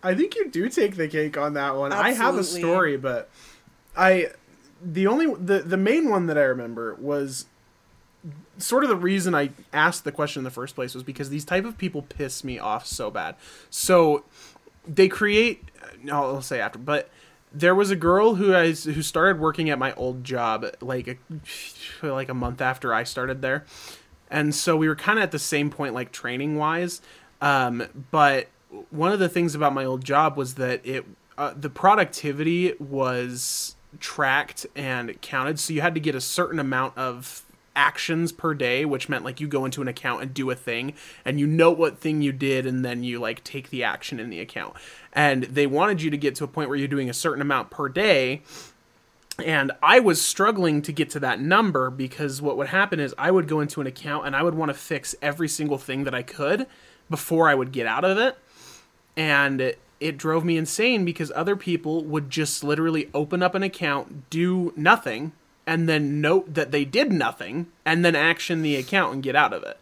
[0.02, 1.90] I think you do take the cake on that one.
[1.92, 3.30] I have a story, but
[3.96, 4.28] I
[4.82, 7.46] the only the the main one that I remember was
[8.58, 11.44] sort of the reason I asked the question in the first place was because these
[11.44, 13.36] type of people piss me off so bad.
[13.70, 14.24] So
[14.86, 15.64] they create
[16.02, 17.10] no, I'll say after, but
[17.52, 21.16] there was a girl who I who started working at my old job like a,
[22.06, 23.64] like a month after I started there.
[24.30, 27.00] And so we were kind of at the same point like training wise.
[27.40, 28.48] Um, but
[28.90, 31.04] one of the things about my old job was that it
[31.38, 36.96] uh, the productivity was tracked and counted so you had to get a certain amount
[36.98, 37.44] of
[37.76, 40.94] actions per day which meant like you go into an account and do a thing
[41.24, 44.30] and you know what thing you did and then you like take the action in
[44.30, 44.74] the account
[45.12, 47.70] and they wanted you to get to a point where you're doing a certain amount
[47.70, 48.42] per day
[49.44, 53.30] and I was struggling to get to that number because what would happen is I
[53.30, 56.14] would go into an account and I would want to fix every single thing that
[56.14, 56.66] I could
[57.10, 58.38] before I would get out of it.
[59.16, 63.62] And it, it drove me insane because other people would just literally open up an
[63.62, 65.32] account, do nothing,
[65.66, 69.52] and then note that they did nothing, and then action the account and get out
[69.52, 69.78] of it.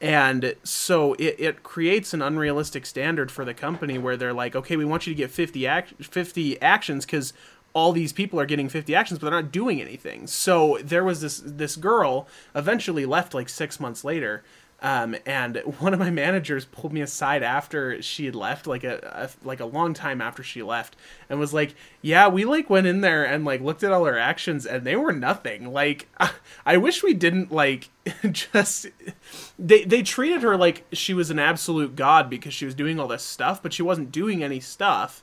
[0.00, 4.76] And so it, it creates an unrealistic standard for the company where they're like, okay,
[4.76, 7.32] we want you to get 50, act- 50 actions because
[7.72, 10.26] all these people are getting 50 actions, but they're not doing anything.
[10.26, 14.42] So there was this this girl eventually left like six months later.
[14.82, 18.98] Um, and one of my managers pulled me aside after she had left, like a,
[19.12, 20.96] a like a long time after she left,
[21.30, 24.18] and was like, "Yeah, we like went in there and like looked at all her
[24.18, 25.72] actions, and they were nothing.
[25.72, 26.08] Like,
[26.66, 27.90] I wish we didn't like
[28.32, 28.88] just
[29.58, 33.08] they they treated her like she was an absolute god because she was doing all
[33.08, 35.22] this stuff, but she wasn't doing any stuff."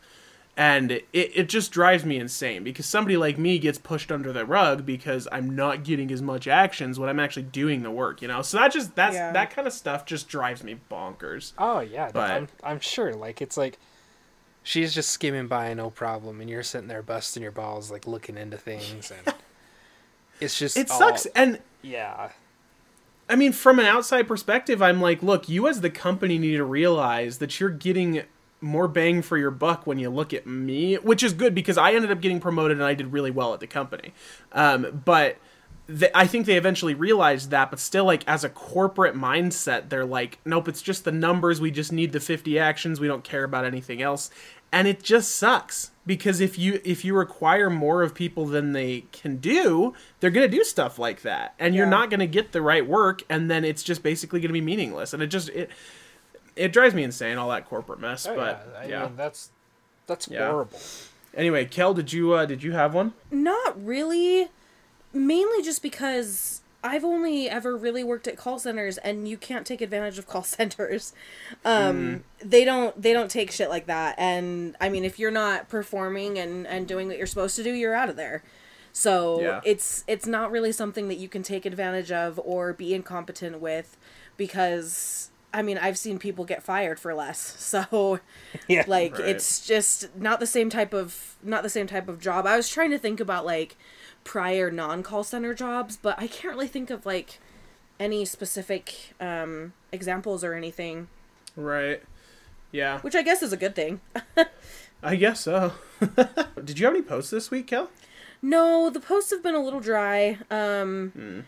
[0.60, 4.46] And it, it just drives me insane because somebody like me gets pushed under the
[4.46, 8.28] rug because i'm not getting as much actions when i'm actually doing the work you
[8.28, 9.32] know so that just that's Yeah.
[9.32, 13.14] that kind of stuff just drives me bonkers Oh yeah, But- I'm I'm sure.
[13.14, 13.80] Like it's like
[14.62, 18.38] she's just skimming by, no problem, and you're sitting there busting your balls, like looking
[18.38, 19.34] into things, and
[20.42, 22.32] it's just it all- sucks and Yeah,
[23.30, 26.64] I mean, from an outside perspective, I'm like, look, you as the company need to
[26.66, 28.24] realize that you're getting
[28.62, 31.94] more bang for your buck when you look at me, which is good because I
[31.94, 34.14] ended up getting promoted and I did really well at the company.
[34.52, 35.38] Um, but
[35.88, 40.06] th- I think they eventually realized that, but still, like, as a corporate mindset, they're
[40.06, 41.62] like, nope, it's just the numbers.
[41.62, 43.00] We just need the 50 actions.
[43.00, 44.30] We don't care about anything else.
[44.72, 49.06] And it just sucks because if you if you require more of people than they
[49.12, 52.88] can do, they're gonna do stuff like that, and you're not gonna get the right
[52.88, 55.12] work, and then it's just basically gonna be meaningless.
[55.12, 55.72] And it just it
[56.60, 58.26] it drives me insane all that corporate mess.
[58.28, 59.04] Oh, but yeah, I yeah.
[59.06, 59.50] mean, that's
[60.08, 60.50] that's Yeah.
[60.50, 60.80] horrible.
[61.36, 63.14] Anyway, Kel, did you uh, did you have one?
[63.32, 64.50] Not really.
[65.14, 69.82] Mainly just because I've only ever really worked at call centers and you can't take
[69.82, 71.14] advantage of call centers.
[71.66, 75.68] Um they don't they don't take shit like that and I mean if you're not
[75.70, 78.44] performing and and doing what you're supposed to do, you're out of there.
[78.94, 79.62] So Yeah.
[79.64, 83.98] it's it's not really something that you can take advantage of or be incompetent with
[84.38, 87.40] because I mean, I've seen people get fired for less.
[87.60, 88.20] So
[88.68, 89.30] Yeah, like Right.
[89.30, 92.68] it's just not the same type of not the same type of job i was
[92.70, 93.78] trying to think about like
[94.24, 97.40] prior non-call center jobs but i can't really think of like
[98.00, 101.08] any specific um examples or anything
[101.56, 102.02] Right.
[102.72, 104.02] Yeah, which i guess is a good thing
[105.04, 105.72] I guess so.
[106.66, 107.90] did you have any posts this week, Kel?
[108.42, 111.40] no the posts have been a little dry um Hmm.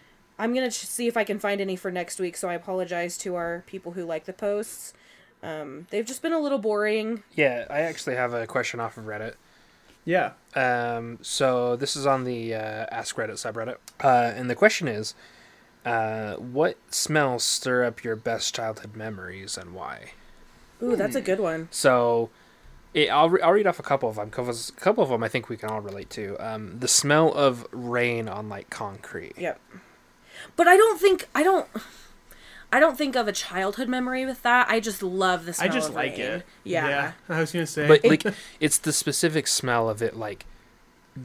[0.42, 3.18] I'm gonna ch- see if i can find any for next week so i apologize
[3.18, 4.94] to our people who like the posts
[5.44, 9.06] um they've just been a little boring Yeah, I actually have a question off of
[9.06, 9.36] Reddit.
[10.06, 10.32] Yeah.
[10.56, 15.14] Um, so this is on the uh, Ask Reddit subreddit, uh, and the question is,
[15.86, 20.12] uh, what smells stir up your best childhood memories and why?
[20.84, 22.30] ooh that's a good one So,
[22.94, 25.24] it, I'll re- I'll read off a couple of them because a couple of them
[25.24, 26.36] I think we can all relate to.
[26.40, 29.34] Um, the smell of rain on like concrete.
[29.38, 29.60] Yep.
[30.56, 31.68] But I don't think I don't
[32.74, 34.70] I don't think of a childhood memory with that.
[34.70, 35.70] I just love the smell.
[35.70, 36.22] I just of like rain.
[36.22, 36.46] it.
[36.64, 36.88] Yeah.
[36.88, 37.12] yeah.
[37.30, 37.88] I was gonna say.
[37.88, 38.26] But like,
[38.60, 40.46] it's the specific smell of it, like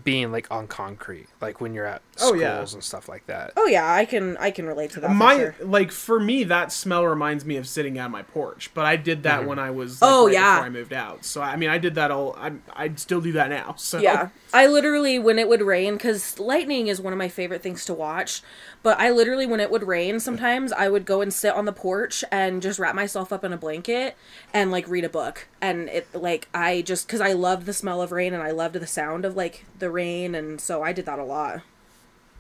[0.03, 2.61] being like on concrete, like when you're at Oh, schools yeah.
[2.73, 3.53] and stuff like that.
[3.57, 5.13] Oh yeah, I can I can relate to that.
[5.13, 5.67] my for sure.
[5.67, 9.23] like for me that smell reminds me of sitting on my porch but i did
[9.25, 9.49] that mm-hmm.
[9.51, 10.55] when i was like, Oh, right yeah.
[10.57, 13.33] before i moved out so i mean i did that all i i'd still do
[13.33, 14.31] that now so Yeah.
[14.57, 17.95] I literally when it would rain cuz lightning is one of my favorite things to
[17.95, 18.42] watch,
[18.83, 21.73] but I literally when it would rain sometimes I would go and sit on the
[21.73, 24.16] porch and just wrap myself up in a blanket
[24.55, 25.49] and like read a book.
[25.61, 28.77] And it like I just cuz I loved the smell of rain and I loved
[28.77, 31.62] the sound of like the rain and so I did that a lot.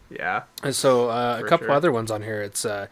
[0.08, 1.74] yeah And so uh, a couple sure.
[1.74, 2.42] other ones on here.
[2.42, 2.86] It's uh,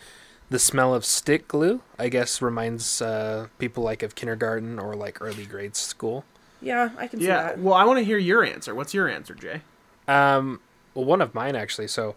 [0.50, 1.82] the smell of stick glue.
[1.98, 6.24] I guess reminds uh, people like of kindergarten or like early grade school.
[6.64, 7.59] Yeah, I can see that.
[7.59, 9.61] well i want to hear your answer what's your answer jay
[10.09, 10.61] Um,
[10.94, 11.88] well, one of mine actually.
[11.88, 12.14] So,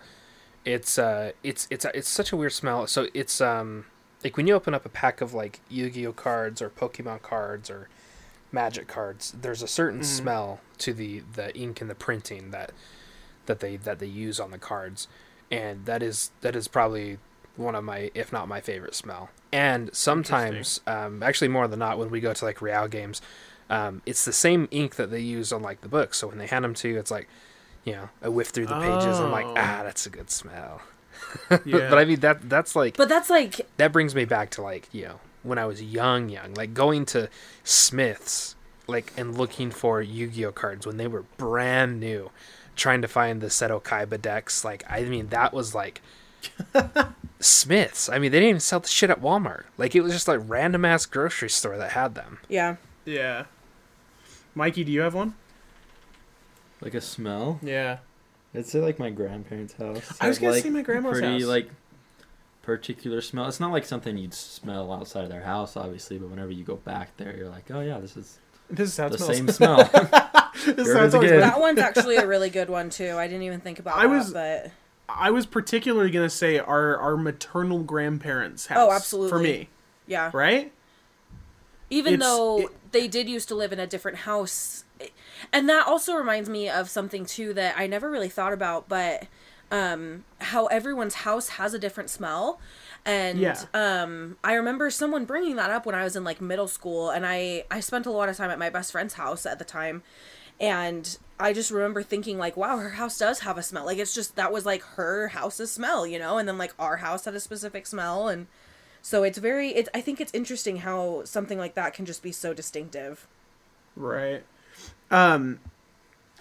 [0.66, 2.86] it's uh, it's it's it's such a weird smell.
[2.88, 3.86] So it's um,
[4.24, 7.88] like when you open up a pack of like Yu-Gi-Oh cards or Pokemon cards or
[8.52, 12.72] Magic cards, there's a certain smell to the the ink and the printing that
[13.46, 15.08] that they that they use on the cards,
[15.50, 17.18] and that is that is probably
[17.56, 19.30] one of my if not my favorite smell.
[19.52, 23.21] And sometimes, um, actually more than not, when we go to like Real games,
[23.70, 26.18] um, it's the same ink that they use on like the books.
[26.18, 27.28] So when they hand them to you, it's like,
[27.84, 29.20] you know, I whiff through the pages.
[29.20, 29.54] I'm like, Oh.
[29.58, 30.82] ah, that's a good smell.
[31.65, 34.62] yeah but I mean that that's like But that's like that brings me back to
[34.62, 37.30] like you know when I was young, young, like going to
[37.63, 38.56] Smiths,
[38.88, 42.30] like and looking for Yu-Gi-Oh cards when they were brand new,
[42.76, 44.63] trying to find the Seto Kaiba decks.
[44.63, 46.02] Like I mean that was like
[47.40, 48.10] Smiths.
[48.10, 49.63] I mean they didn't even sell the shit at Walmart.
[49.78, 52.40] Like it was just like random ass grocery store that had them.
[52.48, 52.76] yeah.
[53.06, 53.46] yeah
[54.58, 55.34] mikey do you have one
[56.82, 57.60] Like a smell?
[57.62, 58.00] yeah
[58.56, 60.18] I'd say like my grandparents' house.
[60.20, 61.20] I was had, gonna like, say my grandma's house.
[61.22, 61.50] pretty house.
[61.50, 61.70] like
[62.64, 63.48] particular smell.
[63.48, 66.76] It's not like something you'd smell outside of their house, obviously, but whenever you go
[66.78, 68.40] back there, you're like, oh yeah, this is
[68.70, 69.78] This is how the same smell.
[69.94, 71.22] this is how Here it it's is always again.
[71.22, 71.40] been.
[71.42, 73.16] That one's actually a really good one too.
[73.18, 74.72] I didn't even think about I that, was- but
[75.08, 78.90] I was particularly gonna say our our maternal grandparents' oh, house.
[78.90, 79.30] Oh, absolutely.
[79.30, 79.70] For me,
[80.08, 80.32] yeah.
[80.34, 80.72] right?
[81.90, 84.83] Even though it- they did used to live in a different house.
[85.54, 89.27] And that also reminds me of something too that I never really thought about, but
[89.69, 92.60] um how everyone's house has a different smell.
[93.06, 93.63] And Yeah.
[93.73, 97.25] um I remember someone bringing that up when I was in like middle school and
[97.25, 100.04] I I spent a lot of time at my best friend's house at the time
[100.60, 104.13] and I just remember thinking like wow her house does have a smell like it's
[104.15, 107.35] just that was like her house's smell you know and then like our house had
[107.35, 108.48] a specific smell and
[109.08, 112.34] so it's very it's I think it's interesting how something like that can just be
[112.34, 113.26] so distinctive.
[113.96, 114.44] Right.
[115.10, 115.62] Um,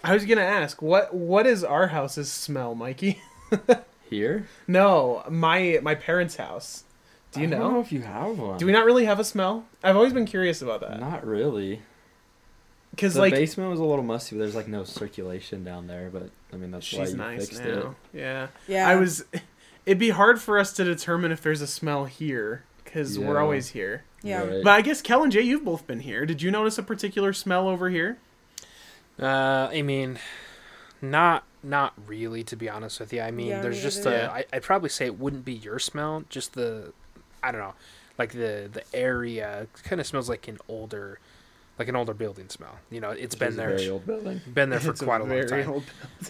[0.03, 3.21] I was gonna ask what what is our house's smell, Mikey?
[4.09, 4.47] Here?
[4.67, 6.83] no, my my parents' house.
[7.31, 7.55] Do you know?
[7.55, 7.63] I know?
[7.67, 8.57] don't know if you have one.
[8.57, 9.65] Do we not really have a smell?
[9.81, 11.81] I've always been curious about that Not really.
[12.91, 16.09] because The like basement was a little musty, but there's like no circulation down there.
[16.11, 17.95] But I mean, that's why she's you nice fixed now.
[18.13, 18.17] it.
[18.19, 18.47] Yeah.
[18.67, 18.89] Yeah.
[18.89, 19.23] I was.
[19.87, 23.69] It'd be hard for us to determine if there's a smell here because we're always
[23.69, 24.03] here.
[24.21, 24.43] yeah.
[24.43, 24.63] Right.
[24.63, 26.25] But I guess Kel and Jay, you've both been here.
[26.25, 28.17] Did you notice a particular smell over here?
[29.19, 30.19] Uh, I mean,
[31.01, 33.21] not not really to be honest with you.
[33.21, 34.09] I mean, Yeah, there's just either.
[34.15, 34.19] a.
[34.19, 34.31] Yeah.
[34.31, 36.93] I, I'd probably say it wouldn't be your smell, just the,
[37.41, 37.73] I don't know,
[38.17, 41.19] like the the area kind of smells like an older,
[41.79, 42.77] like an older building smell.
[42.89, 44.41] You know, it's Which been a there, Very old building.
[44.53, 45.83] been there for It's quite a, long very time.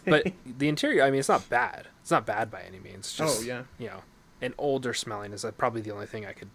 [0.06, 1.88] But the interior, I mean, it's not bad.
[2.02, 3.16] It's not bad by any means.
[3.20, 3.64] Oh, just, oh yeah.
[3.78, 4.02] you know,
[4.41, 6.50] an older smelling is probably the only thing I could,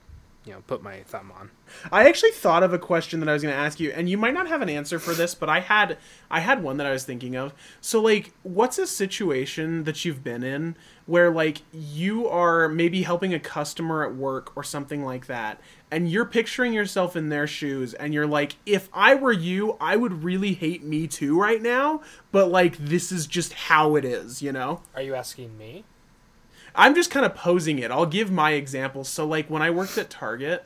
[0.44, 1.50] you know, put my thumb on.
[1.92, 4.18] I actually thought of a question that I was going to ask you, and you
[4.18, 5.98] might not have an answer for this, but I had
[6.30, 7.54] I had one that I was thinking of.
[7.80, 10.76] So, like, what's a situation that you've been in
[11.06, 16.10] where, like, you are maybe helping a customer at work or something like that, and
[16.10, 20.24] you're picturing yourself in their shoes, and you're like, if I were you, I would
[20.24, 24.52] really hate me too right now, but like, this is just how it is, you
[24.52, 24.82] know?
[24.94, 25.84] Are you asking me?
[26.74, 27.90] I'm just kind of posing it.
[27.90, 29.08] I'll give my examples.
[29.08, 30.64] So, like, when I worked at Target,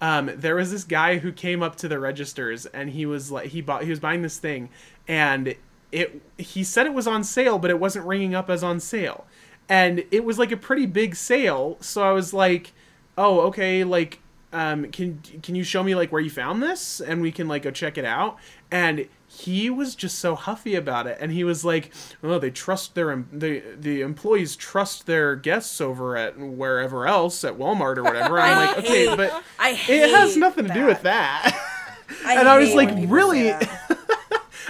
[0.00, 3.48] um, there was this guy who came up to the registers and he was like,
[3.48, 4.68] he bought, he was buying this thing,
[5.08, 5.54] and
[5.92, 9.26] it, he said it was on sale, but it wasn't ringing up as on sale,
[9.68, 11.78] and it was like a pretty big sale.
[11.80, 12.72] So I was like,
[13.16, 14.20] oh, okay, like,
[14.52, 17.62] um, can can you show me like where you found this, and we can like
[17.62, 18.36] go check it out,
[18.70, 21.18] and he was just so huffy about it.
[21.20, 25.80] And he was like oh they trust their em- the the employees trust their guests
[25.80, 28.40] over at wherever else at Walmart or whatever.
[28.40, 31.62] I'm like okay hate- but I it has nothing to do with that.
[32.26, 33.52] and I was like, really?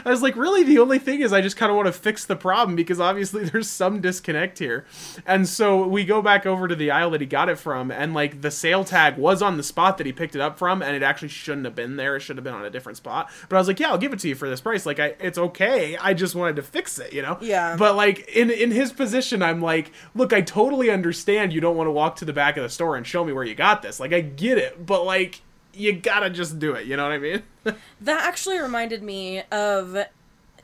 [0.07, 2.25] I was like, really, the only thing is I just kind of want to fix
[2.25, 4.87] the problem because obviously there's some disconnect here.
[5.27, 8.15] And so we go back over to the aisle that he got it from, and
[8.15, 10.95] like the sale tag was on the spot that he picked it up from, and
[10.95, 12.15] it actually shouldn't have been there.
[12.15, 13.31] It should have been on a different spot.
[13.49, 14.87] But I was like, yeah, I'll give it to you for this price.
[14.87, 15.97] Like, I, it's okay.
[15.97, 17.37] I just wanted to fix it, you know?
[17.41, 17.75] Yeah.
[17.77, 21.89] But like in in his position, I'm like, look, I totally understand you don't want
[21.89, 23.99] to walk to the back of the store and show me where you got this.
[23.99, 25.43] Like, I get it, but like.
[25.77, 27.43] You gotta just do it, you know what I mean?
[28.01, 29.97] That actually reminded me of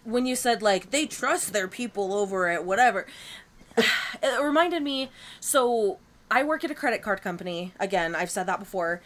[0.05, 3.07] when you said like they trust their people over at whatever.
[4.23, 5.11] It reminded me.
[5.41, 5.99] So
[6.31, 7.73] I work at a credit card company.
[7.81, 9.03] Again, I've said that before,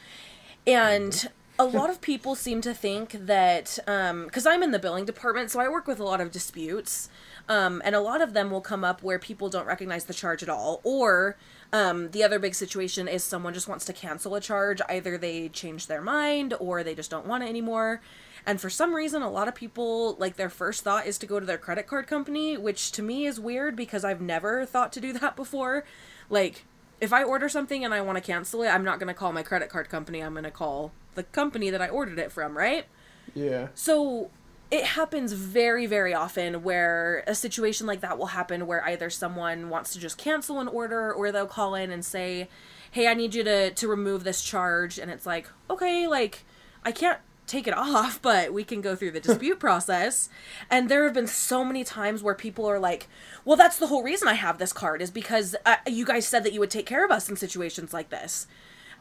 [0.66, 1.28] and
[1.58, 5.60] a lot of people seem to think that because I'm in the billing department, so
[5.60, 7.08] I work with a lot of disputes.
[7.48, 10.42] Um, and a lot of them will come up where people don't recognize the charge
[10.42, 11.36] at all, or
[11.72, 14.80] um, the other big situation is someone just wants to cancel a charge.
[14.88, 18.00] Either they change their mind or they just don't want it anymore.
[18.46, 21.40] And for some reason, a lot of people, like, their first thought is to go
[21.40, 25.00] to their credit card company, which to me is weird because I've never thought to
[25.00, 25.84] do that before.
[26.30, 26.64] Like,
[27.00, 29.32] if I order something and I want to cancel it, I'm not going to call
[29.32, 30.20] my credit card company.
[30.20, 32.86] I'm going to call the company that I ordered it from, right?
[33.34, 33.68] Yeah.
[33.74, 34.30] So
[34.70, 39.68] it happens very, very often where a situation like that will happen where either someone
[39.68, 42.48] wants to just cancel an order or they'll call in and say,
[42.90, 44.98] Hey, I need you to, to remove this charge.
[44.98, 46.44] And it's like, okay, like,
[46.84, 50.28] I can't take it off, but we can go through the dispute process.
[50.68, 53.06] And there have been so many times where people are like,
[53.44, 56.42] well, that's the whole reason I have this card is because uh, you guys said
[56.44, 58.48] that you would take care of us in situations like this.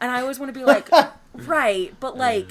[0.00, 0.88] And I always want to be like,
[1.34, 2.48] right, but like,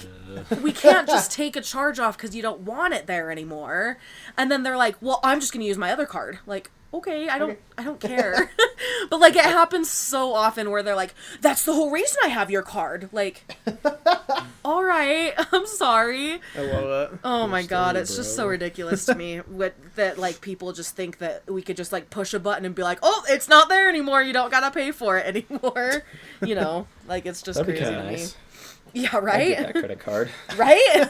[0.61, 3.97] we can't just take a charge off because you don't want it there anymore.
[4.37, 6.39] And then they're like, well, I'm just going to use my other card.
[6.45, 8.51] Like, okay, I don't, I don't care.
[9.09, 12.49] but like, it happens so often where they're like, "That's the whole reason I have
[12.51, 13.43] your card." Like,
[14.65, 16.39] all right, I'm sorry.
[16.57, 17.19] I love it.
[17.23, 20.95] Oh my god, story, it's just so ridiculous to me what that like people just
[20.95, 23.69] think that we could just like push a button and be like, "Oh, it's not
[23.69, 24.21] there anymore.
[24.21, 26.03] You don't gotta pay for it anymore."
[26.41, 28.35] You know, like it's just That'd crazy kind to nice.
[28.93, 29.01] me.
[29.01, 30.29] Yeah, I'd right, get that credit card.
[30.57, 31.09] right.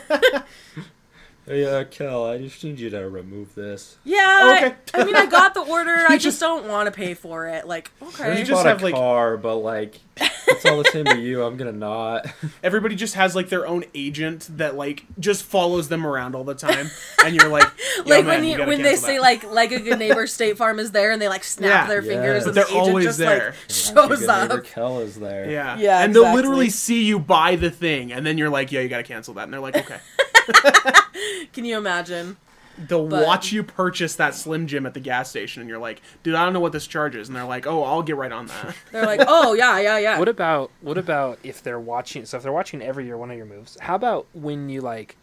[1.47, 3.97] Hey, uh, Kel, I just need you to remove this.
[4.03, 4.55] Yeah.
[4.57, 4.75] Okay.
[4.95, 5.93] I, I mean, I got the order.
[6.09, 7.67] I just just- don't want to pay for it.
[7.67, 8.31] Like, okay.
[8.31, 11.19] You just just bought have, a like- car, but like it's all the same to
[11.19, 11.43] you.
[11.43, 12.25] I'm gonna not.
[12.63, 16.55] Everybody just has like their own agent that like just follows them around all the
[16.55, 16.89] time,
[17.23, 17.65] and you're like,
[17.97, 20.25] Yo, like man, when you you, when they cancel say like like a good neighbor
[20.25, 21.87] State Farm is there and they like snap Yeah.
[21.87, 22.47] their fingers Yeah.
[22.47, 23.49] and They're the agent always just there.
[23.51, 24.63] like shows Good up.
[24.63, 25.49] Kel is there.
[25.51, 25.77] Yeah.
[25.77, 28.87] Yeah, And they'll literally see you buy the thing, and then you're like, yeah, you
[28.89, 29.43] got to cancel that.
[29.43, 29.99] And they're like, okay.
[31.53, 32.37] Can you imagine?
[32.77, 36.01] They'll But- watch you purchase that Slim Jim at the gas station, and you're like,
[36.23, 37.29] dude, I don't know what this charges.
[37.29, 38.75] And they're like, oh, I'll get right on that.
[38.91, 40.19] They're like, oh yeah, yeah, yeah.
[40.19, 42.25] What about what about if they're watching?
[42.25, 45.15] So if they're watching every year one of your moves, how about when you like,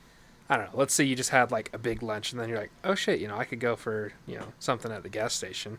[0.49, 0.79] I don't know.
[0.79, 3.21] Let's say you just had like a big lunch, and then you're like, oh shit,
[3.21, 5.79] you know, I could go for you know something at the gas station.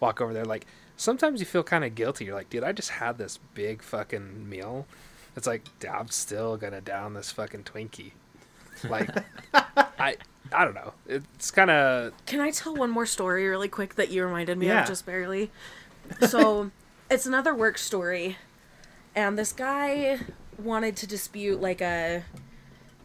[0.00, 0.64] Walk over there, like
[0.96, 2.24] sometimes you feel kind of guilty.
[2.24, 4.86] You're like, dude, I just had this big fucking meal.
[5.36, 8.12] It's like I'm still gonna down this fucking Twinkie.
[8.84, 9.10] Like,
[9.54, 10.16] I
[10.52, 10.92] I don't know.
[11.06, 14.66] It's kind of Can I tell one more story really quick that you reminded me
[14.68, 14.82] Yeah.
[14.82, 15.50] of just barely?
[16.28, 16.70] So,
[17.10, 18.36] it's another work story,
[19.14, 20.18] and this guy
[20.58, 22.24] wanted to dispute like a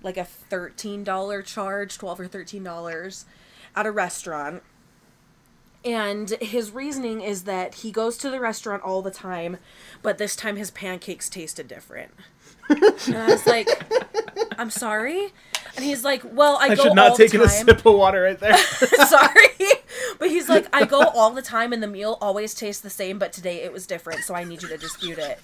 [0.03, 3.25] like a thirteen dollar charge, twelve or thirteen dollars,
[3.75, 4.61] at a restaurant.
[5.83, 9.57] And his reasoning is that he goes to the restaurant all the time,
[10.01, 12.11] but this time his pancakes tasted different.
[12.69, 13.67] and I was like,
[14.57, 15.31] "I'm sorry,"
[15.75, 18.21] and he's like, "Well, I, I go should not the taken a sip of water
[18.21, 18.57] right there.
[19.07, 19.49] Sorry.
[20.17, 23.19] But he's like, I go all the time and the meal always tastes the same,
[23.19, 25.39] but today it was different, so I need you to dispute it.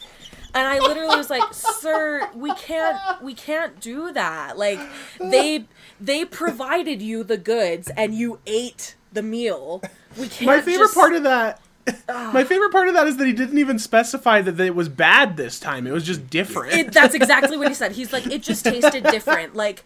[0.53, 4.57] And I literally was like, "Sir, we can't we can't do that.
[4.57, 4.79] Like
[5.19, 5.65] they
[5.99, 9.81] they provided you the goods and you ate the meal.
[10.17, 11.61] We can't My favorite just- part of that.
[12.07, 15.35] My favorite part of that is that he didn't even specify that it was bad
[15.35, 15.87] this time.
[15.87, 16.73] It was just different.
[16.73, 17.93] it, that's exactly what he said.
[17.93, 19.55] He's like, it just tasted different.
[19.61, 19.83] Like,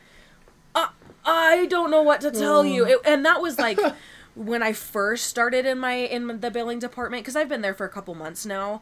[1.26, 2.86] I don't know what to tell you.
[2.86, 3.80] It, and that was like
[4.36, 7.86] when I first started in my in the billing department because I've been there for
[7.86, 8.82] a couple months now.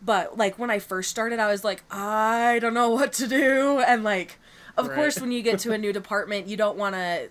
[0.00, 3.80] But like when I first started, I was like, I don't know what to do,
[3.80, 4.38] and like,
[4.76, 4.94] of Right.
[4.94, 7.30] course, when you get to a new department, you don't want to.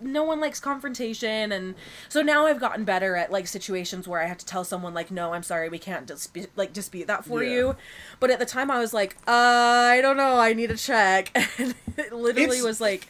[0.00, 1.74] No one likes confrontation, and
[2.08, 5.10] so now I've gotten better at like situations where I have to tell someone like,
[5.10, 7.50] "No, I'm sorry, we can't dispute like dispute that for Yeah.
[7.54, 7.76] you."
[8.18, 11.30] But at the time, I was like, uh, "I don't know, I need a check,"
[11.58, 13.06] and it literally It's- was like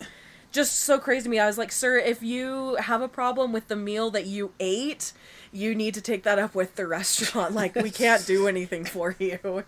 [0.54, 1.38] just so crazy to me.
[1.38, 5.12] I was like, "Sir, if you have a problem with the meal that you ate,
[5.52, 7.54] you need to take that up with the restaurant.
[7.64, 9.64] Like, we can't do anything for you."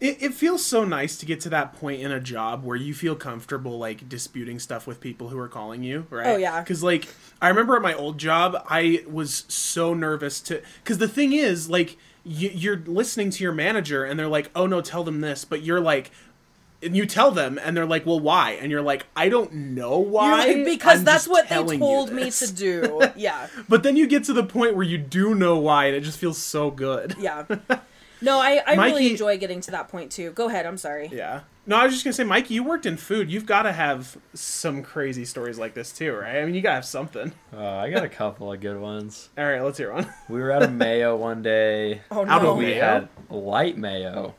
[0.00, 2.92] It, it feels so nice to get to that point in a job where you
[2.92, 6.26] feel comfortable like disputing stuff with people who are calling you, right?
[6.26, 6.60] Oh, yeah.
[6.60, 7.08] Because like
[7.40, 10.62] I remember at my old job, I was so nervous to.
[10.82, 14.66] Because the thing is, like you, you're listening to your manager and they're like, "Oh
[14.66, 16.10] no, tell them this," but you're like.
[16.84, 19.98] And you tell them, and they're like, "Well, why?" And you're like, "I don't know
[19.98, 23.00] why." Like, because I'm that's what they told me to do.
[23.16, 23.48] Yeah.
[23.68, 26.18] But then you get to the point where you do know why, and it just
[26.18, 27.14] feels so good.
[27.18, 27.44] Yeah.
[28.20, 30.30] No, I, I really enjoy getting to that point too.
[30.32, 31.10] Go ahead, I'm sorry.
[31.12, 31.40] Yeah.
[31.66, 33.30] No, I was just gonna say, Mikey, you worked in food.
[33.30, 36.36] You've got to have some crazy stories like this too, right?
[36.36, 37.32] I mean, you gotta have something.
[37.54, 39.28] Uh, I got a couple of good ones.
[39.36, 40.06] All right, let's hear one.
[40.28, 42.00] We were out of mayo one day.
[42.10, 42.52] Oh Out no.
[42.52, 42.80] of We mayo?
[42.80, 44.34] had light mayo.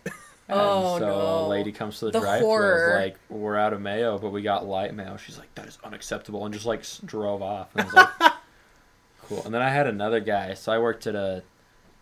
[0.48, 1.16] And Oh, so no.
[1.58, 2.48] Lady comes to the, The drive-thru.
[2.48, 2.92] horror.
[2.92, 5.68] I was like, "We're out of mayo, but we got light mayo." She's like, "That
[5.68, 7.70] is unacceptable," and just like drove off.
[7.76, 8.34] And I was like,
[9.28, 10.54] "Cool." And then I had another guy.
[10.54, 11.44] So I worked at a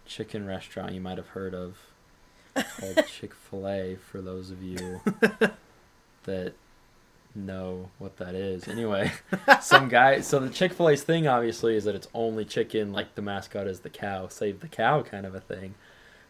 [0.06, 1.78] chicken restaurant you might have heard of
[2.80, 3.96] called Chick Fil A.
[3.96, 5.00] For those of you
[6.24, 6.54] that
[7.36, 9.12] know what that is, anyway,
[9.62, 10.22] some guy.
[10.22, 12.92] So the Chick Fil A's thing obviously is that it's only chicken.
[12.94, 14.28] Like the mascot is the cow.
[14.28, 15.76] Save the cow, kind of a thing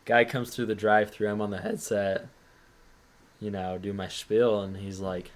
[0.06, 2.28] guy comes through the drive through i'm on the headset
[3.44, 5.32] you know do my spiel and he's like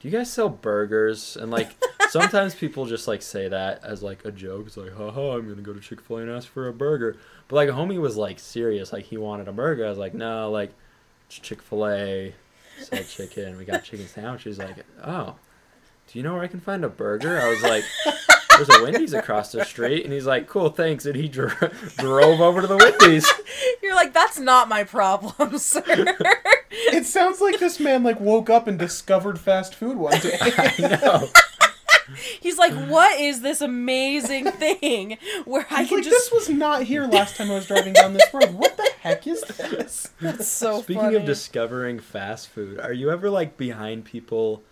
[0.00, 1.36] do you guys sell burgers?
[1.36, 1.70] And like
[2.10, 4.66] sometimes people just like say that as like a joke.
[4.66, 7.16] It's like haha i'm gonna go to chick-fil-a and ask for a burger.
[7.48, 8.92] But like homie was like serious.
[8.92, 9.86] Like he wanted a burger.
[9.86, 10.72] I was like no like
[11.26, 12.34] it's chick-fil-a
[12.80, 13.56] sell chicken.
[13.56, 14.58] We got chicken sandwiches.
[14.58, 15.36] Like oh
[16.08, 17.40] do you know where i can find a burger?
[17.40, 17.84] I was like
[18.56, 20.04] there's a wendy's across the street.
[20.04, 21.06] And he's like cool thanks.
[21.06, 21.50] And he dro-
[21.96, 23.30] drove over to the wendy's.
[23.82, 26.16] You're like, that's not my problem, sir.
[26.92, 30.36] It sounds like this man like woke up and discovered fast food one day.
[30.40, 31.28] I know.
[32.40, 36.48] He's like, "What is this amazing thing where I He's can like, just?" this was
[36.48, 38.54] not here last time I was driving down this road.
[38.54, 40.10] What the heck is this?
[40.20, 41.16] That's so Speaking funny.
[41.16, 44.62] of discovering fast food, are you ever like behind people,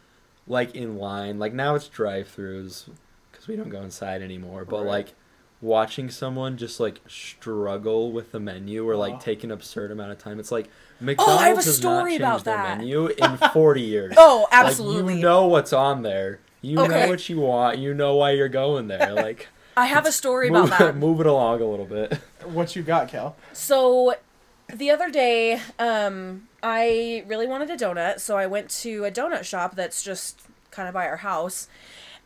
[0.47, 1.41] like in line?
[1.41, 2.89] Like now it's drive-throughs
[3.33, 4.65] because we don't go inside anymore.
[4.65, 4.87] But Right.
[4.89, 5.15] like
[5.61, 10.19] watching someone just like struggle with the menu or like take an absurd amount of
[10.19, 10.39] time.
[10.39, 10.69] It's like
[11.01, 12.79] McDonald's Oh, have a has story not about changed their that.
[12.79, 14.15] menu in 40 years.
[14.17, 15.17] oh, Like, absolutely.
[15.17, 16.41] you know what's on there.
[16.61, 16.89] You Okay.
[17.05, 17.79] know what you want.
[17.79, 19.13] You know why you're going there.
[19.15, 20.97] Like I have a story move, about that.
[21.07, 22.15] move it along a little bit.
[22.45, 23.35] What you got, Cal?
[23.53, 24.15] So
[24.73, 29.45] the other day, um, I really wanted a donut, so I went to a donut
[29.45, 30.41] shop that's just
[30.71, 31.69] kind of by our house.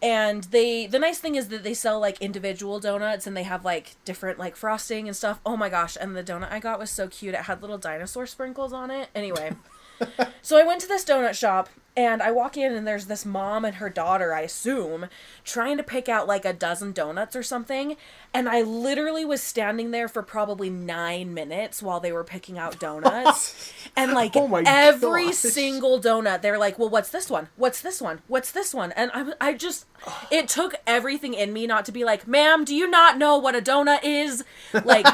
[0.00, 3.64] And they the nice thing is that they sell like individual donuts and they have
[3.64, 5.40] like different like frosting and stuff.
[5.44, 7.34] Oh my gosh, and the donut I got was so cute.
[7.34, 9.08] It had little dinosaur sprinkles on it.
[9.14, 9.56] Anyway,
[10.42, 11.68] so I went to this donut shop
[11.98, 15.08] and I walk in and there's this mom and her daughter, I assume,
[15.44, 17.96] trying to pick out like a dozen donuts or something.
[18.32, 22.78] And I literally was standing there for probably nine minutes while they were picking out
[22.78, 23.72] donuts.
[23.96, 25.34] and like Oh every gosh.
[25.34, 27.48] single donut, they're like, well, what's this one?
[27.56, 28.20] What's this one?
[28.28, 28.92] What's this one?
[28.92, 29.86] And I, I just,
[30.30, 33.56] it took everything in me not to be like, ma'am, do you not know what
[33.56, 34.44] a donut is?
[34.84, 35.04] Like,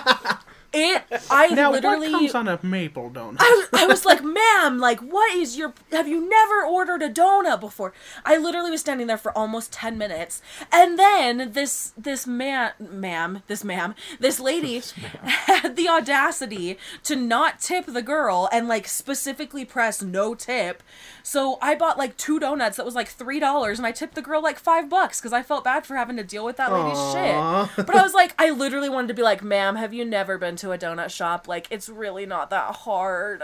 [0.75, 2.11] it, I Now, literally.
[2.11, 3.37] what comes on a maple donut?
[3.41, 5.73] I, I was like, ma'am, like, what is your.
[5.93, 7.93] Have you never ordered a donut before?
[8.25, 10.43] I literally was standing there for almost 10 minutes.
[10.73, 14.83] And then this, this man, ma'am, this ma'am, this lady
[15.23, 20.83] had the audacity to not tip the girl and, like, specifically press no tip.
[21.23, 24.43] So I bought, like, two donuts that was, like, $3 and I tipped the girl,
[24.43, 27.67] like, five bucks because I felt bad for having to deal with that lady's Aw.
[27.77, 27.87] shit.
[27.87, 30.57] But I was like, I literally wanted to be like, ma'am, have you never been
[30.57, 31.49] to a donut shop?
[31.49, 33.43] Like, it's really not that hard.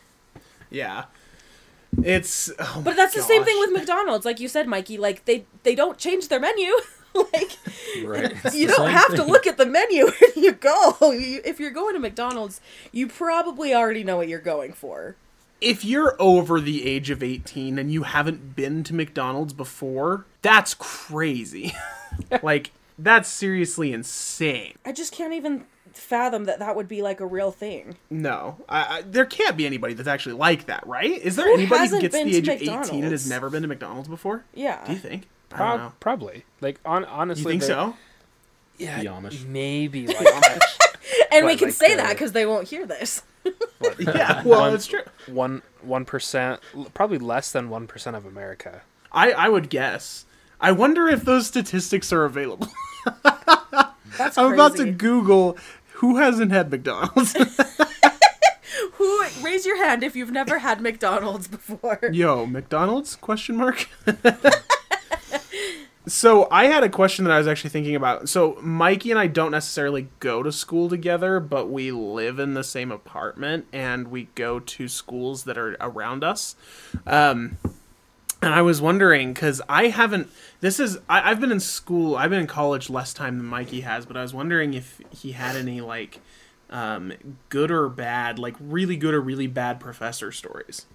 [0.70, 1.04] yeah.
[2.02, 2.50] It's.
[2.58, 4.98] oh But that's the same thing with McDonald's, like you said, Mikey.
[4.98, 6.72] Like they they don't change their menu.
[7.14, 7.56] like
[8.04, 8.34] Right.
[8.54, 10.96] You don't have to look at the menu when you go.
[11.00, 12.60] You, if you're going to McDonald's,
[12.92, 15.16] you probably already know what you're going for.
[15.60, 20.74] If you're over the age of 18 and you haven't been to McDonald's before, that's
[20.74, 21.72] crazy.
[22.42, 24.74] like, that's seriously insane.
[24.84, 25.64] I just can't even
[26.00, 27.96] fathom that that would be like a real thing.
[28.10, 31.10] No, I, I, there can't be anybody that's actually like that, right?
[31.10, 33.50] Is there Who anybody who gets been the age to of 18 and has never
[33.50, 34.44] been to McDonald's before?
[34.54, 34.84] Yeah.
[34.86, 35.28] Do you think?
[35.52, 35.92] I Pro- don't know.
[36.00, 36.44] probably.
[36.60, 37.96] Like on You think so?
[38.78, 39.46] Yeah, The Amish.
[39.46, 40.60] maybe like Amish.
[41.30, 43.22] And we can like say the- that because they won't hear this.
[43.78, 45.02] What, Yeah, well, one- that's true.
[45.26, 46.60] One one percent,
[46.94, 48.82] probably less than one percent of America.
[49.12, 50.24] I, I would guess.
[50.60, 52.68] I wonder if those statistics are available.
[54.16, 54.90] That's I'm about to.
[54.92, 55.56] Google
[56.04, 57.34] who hasn't had McDonald's.
[58.94, 62.00] Who raise your hand if you've never had McDonald's before?
[62.12, 63.16] Yo, McDonald's?
[63.16, 63.88] Question mark.
[66.06, 68.28] so I had a question that I was actually thinking about.
[68.28, 72.64] So Mikey and I don't necessarily go to school together, but we live in the
[72.64, 76.56] same apartment and we go to schools that are around us.
[77.06, 77.58] Um,
[78.44, 80.30] and I was wondering because I haven't.
[80.60, 82.16] This is I, I've been in school.
[82.16, 85.32] I've been in college less time than Mikey has, but I was wondering if he
[85.32, 86.20] had any like
[86.70, 87.12] um,
[87.48, 90.86] good or bad, like really good or really bad professor stories.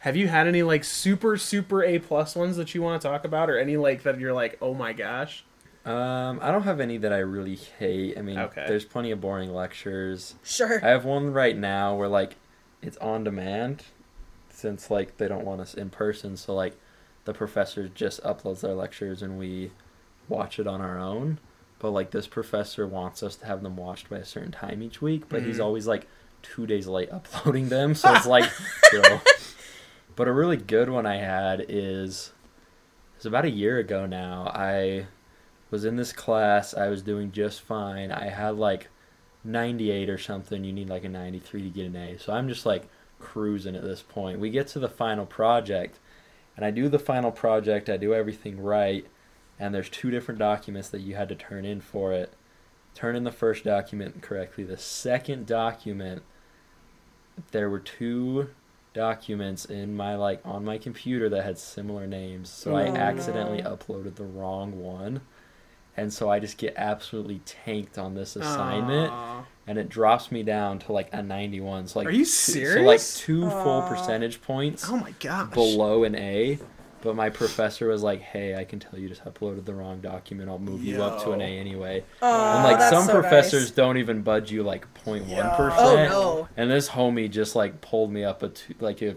[0.00, 3.24] Have you had any like super super A plus ones that you want to talk
[3.24, 5.44] about, or any like that you're like, oh my gosh?
[5.84, 8.18] Um, I don't have any that I really hate.
[8.18, 8.64] I mean, Okay.
[8.68, 10.34] there's plenty of boring lectures.
[10.42, 10.78] Sure.
[10.84, 12.36] I have one right now where like
[12.82, 13.84] it's on demand,
[14.60, 16.36] since like they don't want us in person.
[16.36, 16.76] So like
[17.24, 19.70] the professor just uploads their lectures and we
[20.28, 21.38] watch it on our own.
[21.78, 25.00] But like this professor wants us to have them watched by a certain time each
[25.00, 25.64] week, but he's Mhm.
[25.64, 26.06] always like
[26.42, 27.94] two days late uploading them.
[27.94, 28.44] So it's like,
[28.92, 29.20] yo.
[30.16, 32.32] But a really good one I had is
[33.16, 34.50] it's about a year ago now.
[34.54, 35.06] I
[35.70, 36.74] was in this class.
[36.74, 38.10] I was doing just fine.
[38.12, 38.88] I had like
[39.44, 40.64] 98 or something.
[40.64, 42.18] You need like a 93 to get an A.
[42.18, 42.88] So I'm just like
[43.20, 44.40] cruising at this point.
[44.40, 45.98] We get to the final project,
[46.56, 47.88] and I do the final project.
[47.88, 49.06] I do everything right,
[49.58, 52.32] and there's two different documents that you had to turn in for it.
[52.94, 54.64] Turn in the first document correctly.
[54.64, 56.22] The second document,
[57.52, 58.50] there were two
[58.92, 62.48] documents in my like on my computer that had similar names.
[62.50, 63.76] So I Oh, accidentally no.
[63.76, 65.20] uploaded the wrong one.
[65.96, 69.44] And so I just get absolutely tanked on this assignment Aw.
[69.70, 71.86] And it drops me down to like a 91.
[71.86, 73.18] So like Are you two- So like serious?
[73.20, 75.52] two full percentage points Oh my gosh.
[75.54, 76.58] below an A.
[77.02, 80.50] But my professor was like, "Hey, I can tell you just uploaded the wrong document.
[80.50, 83.70] I'll move you up to an A anyway." Oh, and like some so professors nice.
[83.70, 86.48] don't even budge you like 0.1 Oh no.
[86.58, 89.16] And this homie just like pulled me up a two, like a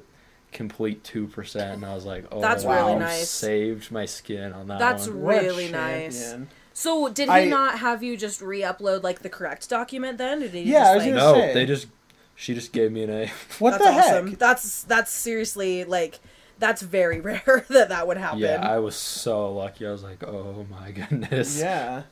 [0.53, 3.29] complete two percent, and I was like, oh, That's really nice.
[3.29, 5.21] Saved my skin on that That's one.
[5.21, 6.35] What really nice.
[6.75, 7.07] Champion.
[7.07, 10.39] So did he I- not have you just re-upload like the correct document then?
[10.39, 11.53] Or did he Yeah, just, I was like, No, say.
[11.53, 11.87] they just
[12.35, 13.31] she just gave me an A.
[13.59, 14.27] What that's the awesome.
[14.29, 14.39] heck?
[14.39, 16.19] That's that's seriously like
[16.59, 18.39] that's very rare that that would happen.
[18.39, 19.85] Yeah, I was so lucky.
[19.87, 21.59] I was like, oh my goodness.
[21.59, 22.03] Yeah.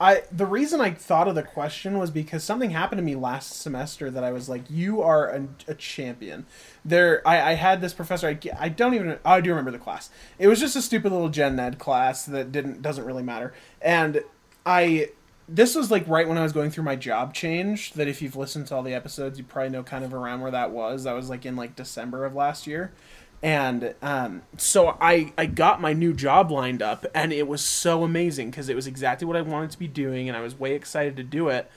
[0.00, 3.60] I the reason I thought of the question was because something happened to me last
[3.60, 6.46] semester that I was like, "You are a, a champion."
[6.84, 8.28] There, I, I had this professor.
[8.28, 9.18] I, I don't even.
[9.24, 10.10] oh, I do remember the class.
[10.38, 13.52] It was just a stupid little gen ed class that didn't doesn't really matter.
[13.82, 14.22] And
[14.64, 15.10] I,
[15.48, 17.94] this was like right when I was going through my job change.
[17.94, 20.52] That if you've listened to all the episodes, you probably know kind of around where
[20.52, 21.04] that was.
[21.04, 22.92] That was like in like December of last year
[23.42, 28.02] and um, so I, I got my new job lined up and it was so
[28.02, 30.74] amazing because it was exactly what i wanted to be doing and i was way
[30.74, 31.70] excited to do it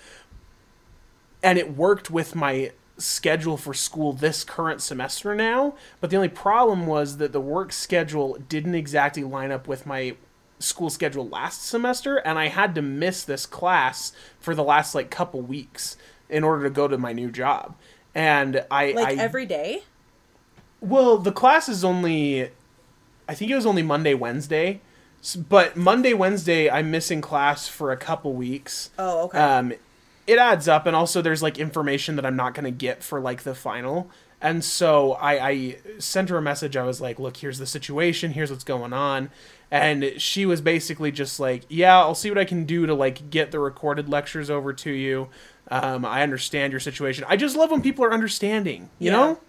[1.43, 6.30] and it worked with my schedule for school this current semester now but the only
[6.30, 10.16] problem was that the work schedule didn't exactly line up with my
[10.59, 15.09] school schedule last semester and i had to miss this class for the last like
[15.09, 15.97] couple weeks
[16.30, 17.76] in order to go to my new job
[18.14, 19.84] and i like I, every day.
[20.82, 22.49] Well, the class is only,
[23.29, 24.82] I think it was only Monday, Wednesday,
[25.49, 28.89] but Monday, Wednesday, I'm missing class for a couple weeks.
[28.97, 29.38] Oh, okay.
[29.39, 29.73] Um,
[30.27, 33.43] it adds up, and also there's like information that I'm not gonna get for like
[33.43, 34.09] the final,
[34.41, 36.75] and so I, I sent her a message.
[36.77, 38.32] I was like, "Look, here's the situation.
[38.32, 39.29] Here's what's going on,"
[39.69, 43.29] and she was basically just like, "Yeah, I'll see what I can do to like
[43.29, 45.27] get the recorded lectures over to you."
[45.69, 47.25] Um, I understand your situation.
[47.27, 49.17] I just love when people are understanding, you Yeah.
[49.17, 49.39] know?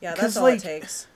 [0.00, 1.06] Yeah, 'cause, that's all like- it takes.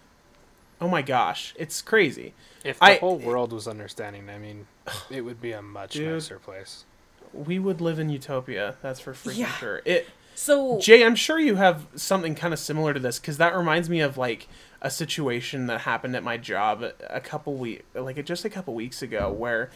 [0.80, 2.34] Oh my gosh, it's crazy.
[2.64, 4.66] If the I- whole world was understanding, I mean,
[5.10, 6.12] it would be a much Dude.
[6.12, 6.84] nicer place.
[7.32, 8.76] We would live in utopia.
[8.82, 9.52] That's for freaking Yeah.
[9.52, 9.82] sure.
[9.84, 13.56] It, So Jay, I'm sure you have something kind of similar to this because that
[13.56, 14.48] reminds me of like
[14.82, 18.74] a situation that happened at my job a- a couple week, like just a couple
[18.74, 19.70] weeks ago, where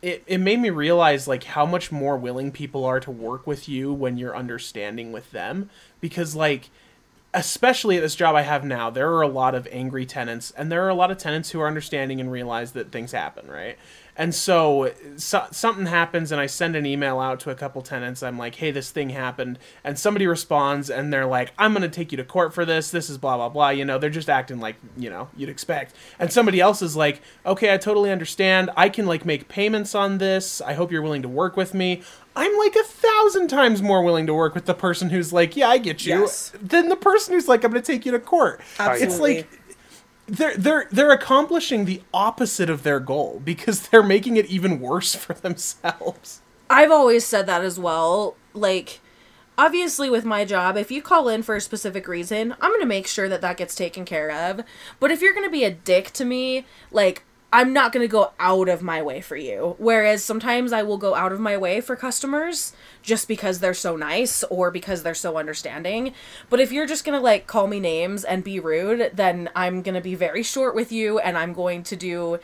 [0.00, 3.68] it it made me realize like how much more willing people are to work with
[3.68, 5.68] you when you're understanding with them
[6.00, 6.70] because like
[7.34, 10.72] especially at this job I have now, there are a lot of angry tenants, and
[10.72, 13.76] there are a lot of tenants who are understanding and realize that things happen, right?
[14.16, 18.20] And so, so something happens, and I send an email out to a couple tenants.
[18.20, 21.88] I'm like, "Hey, this thing happened," and somebody responds, and they're like, "I'm going to
[21.88, 22.90] take you to court for this.
[22.90, 25.94] This is blah blah blah." You know, they're just acting like you know you'd expect.
[26.18, 28.70] And somebody else is like, "Okay, I totally understand.
[28.76, 30.60] I can like make payments on this.
[30.62, 32.02] I hope you're willing to work with me."
[32.38, 35.68] I'm like a thousand times more willing to work with the person who's like, "Yeah,
[35.68, 36.52] I get you," Yes.
[36.62, 39.06] than the person who's like, "I'm going to take you to court." Absolutely.
[39.06, 39.20] It's
[39.50, 39.60] like
[40.26, 45.14] they're they're they're accomplishing the opposite of their goal because they're making it even worse
[45.16, 46.42] for themselves.
[46.70, 48.36] I've always said that as well.
[48.54, 49.00] Like,
[49.56, 52.86] obviously, with my job, if you call in for a specific reason, I'm going to
[52.86, 54.60] make sure that that gets taken care of.
[55.00, 58.10] But if you're going to be a dick to me, like, I'm not going to
[58.10, 59.74] go out of my way for you.
[59.78, 63.96] Whereas sometimes I will go out of my way for customers just because they're so
[63.96, 66.12] nice or because they're so understanding.
[66.50, 69.80] But if you're just going to, like, call me names and be rude, then I'm
[69.80, 72.38] going to be very short with you and I'm going to do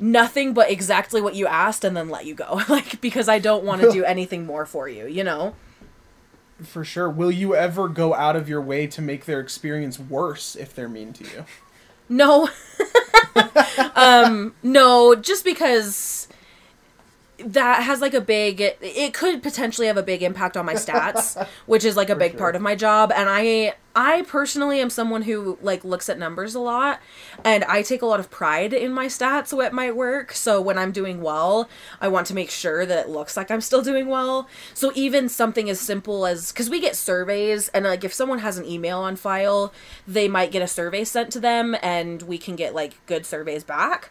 [0.00, 3.64] nothing but exactly what you asked and then let you go like because i don't
[3.64, 5.56] want to do anything more for you you know
[6.62, 7.10] For sure.
[7.10, 10.88] Will you ever go out of your way to make their experience worse if they're
[10.88, 11.44] mean to you?
[12.08, 12.48] no
[13.94, 16.28] um no just because
[17.38, 21.46] that has like a big it could potentially have a big impact on my stats
[21.66, 22.38] which is like a big sure.
[22.38, 23.12] part of my job.
[23.14, 27.00] And i i personally am someone who like looks at numbers a lot
[27.44, 30.32] and i take a lot of pride in my stats at my work.
[30.32, 31.68] So when i'm doing well
[32.00, 34.48] i want to make sure that it looks like i'm still doing well.
[34.74, 38.58] So even something as simple as because we get surveys and like if someone has
[38.58, 39.72] an email on file
[40.08, 43.62] they might get a survey sent to them and we can get like good surveys
[43.62, 44.10] back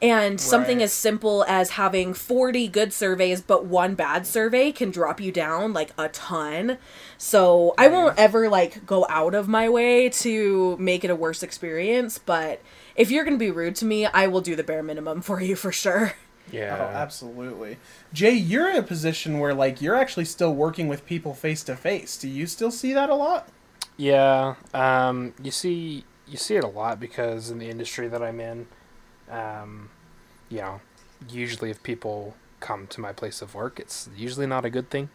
[0.00, 5.20] and something as simple as having 40 good surveys but one bad survey can drop
[5.20, 6.78] you down like a ton.
[7.16, 11.42] So I won't ever like go out of my way to make it a worse
[11.42, 12.62] experience, but
[12.94, 15.40] if you're going to be rude to me, I will do the bare minimum for
[15.40, 16.14] you for sure.
[16.50, 16.76] Yeah.
[16.80, 17.76] Oh, absolutely.
[18.12, 21.76] Jay, you're in a position where like you're actually still working with people face to
[21.76, 22.16] face.
[22.16, 23.48] Do you still see that a lot?
[23.98, 28.38] Yeah, um, you see, you see it a lot because in the industry that I'm
[28.38, 28.68] in,
[29.30, 29.90] um,
[30.48, 30.80] you know,
[31.28, 35.08] usually if people come to my place of work, it's usually not a good thing.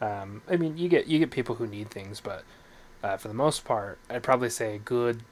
[0.00, 2.44] Um, I mean, you get you get people who need things, but
[3.02, 5.22] uh, for the most part, I'd probably say a good,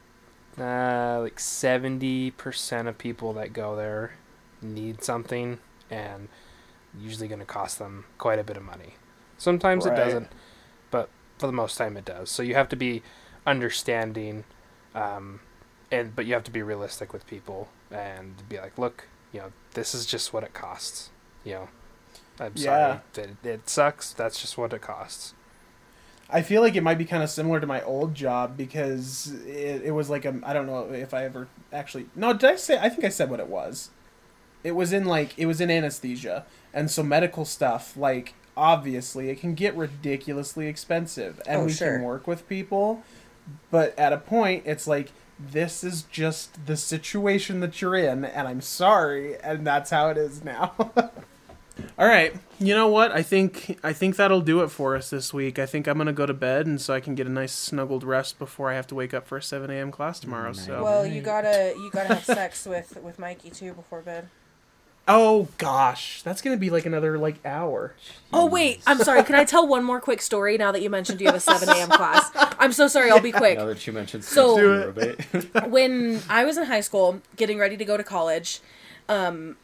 [0.59, 4.13] uh, like seventy percent of people that go there
[4.63, 5.59] need something,
[5.91, 6.29] and
[6.99, 8.95] usually going to cost them quite a bit of money.
[9.39, 9.93] Sometimes Right.
[9.93, 10.29] it doesn't,
[10.91, 11.09] but
[11.39, 12.31] for the most time it does.
[12.31, 13.03] So you have to be
[13.47, 14.45] understanding,
[14.95, 15.41] um,
[15.93, 19.53] and but you have to be realistic with people and be like, look, you know,
[19.75, 21.11] this is just what it costs.
[21.45, 21.69] You know,
[22.41, 22.65] I'm Yeah.
[22.65, 24.13] sorry that it, it sucks.
[24.13, 25.35] That's just what it costs.
[26.31, 29.83] I feel like it might be kind of similar to my old job because it,
[29.85, 32.79] it was like a I don't know if I ever actually no did I say
[32.79, 33.91] I think I said what it was.
[34.65, 39.41] It was in like it was in anesthesia and so medical stuff like obviously it
[39.41, 41.97] can get ridiculously expensive and Oh, we sure.
[41.97, 43.03] can work with people
[43.71, 45.11] but at a point it's like
[45.51, 50.17] this is just the situation that you're in and I'm sorry and that's how it
[50.17, 50.73] is now.
[51.99, 52.35] All right.
[52.59, 53.13] You know what?
[53.13, 55.59] I think I think that'll do it for us this week.
[55.59, 58.05] I think I'm gonna go to bed, and so I can get a nice snuggled
[58.05, 59.91] rest before I have to wake up for a 7 a.m.
[59.91, 60.53] class tomorrow.
[60.53, 60.83] So.
[60.83, 64.29] Well, you gotta you gotta have sex with with Mikey too before bed.
[65.09, 67.95] Oh gosh, that's gonna be like another like hour.
[68.33, 69.23] Oh wait, I'm sorry.
[69.25, 71.69] Can I tell one more quick story now that you mentioned you have a 7
[71.69, 71.89] a.m.
[71.89, 72.31] class?
[72.59, 73.11] I'm so sorry.
[73.11, 73.59] I'll be quick.
[73.59, 75.69] Now that you mentioned So- so, Do it.
[75.69, 78.61] when I was in high school, getting ready to go to college,
[79.09, 79.57] um,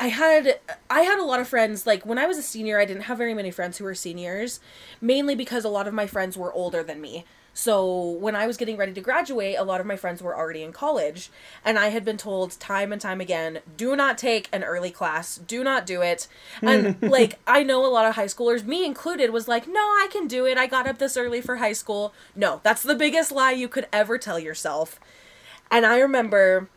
[0.00, 1.86] I had I had a lot of friends.
[1.86, 4.60] Like when I was a senior, I didn't have very many friends who were seniors,
[5.00, 7.24] mainly because a lot of my friends were older than me.
[7.58, 10.62] So when I was getting ready to graduate, a lot of my friends were already
[10.62, 11.28] in college,
[11.64, 15.38] and I had been told time and time again, "Do not take an early class.
[15.38, 16.28] Do not do it."
[16.62, 20.06] And like I know a lot of high schoolers, me included, was like, "No, I
[20.08, 20.56] can do it.
[20.56, 23.88] I got up this early for high school." No, that's the biggest lie you could
[23.92, 25.00] ever tell yourself.
[25.68, 26.68] And I remember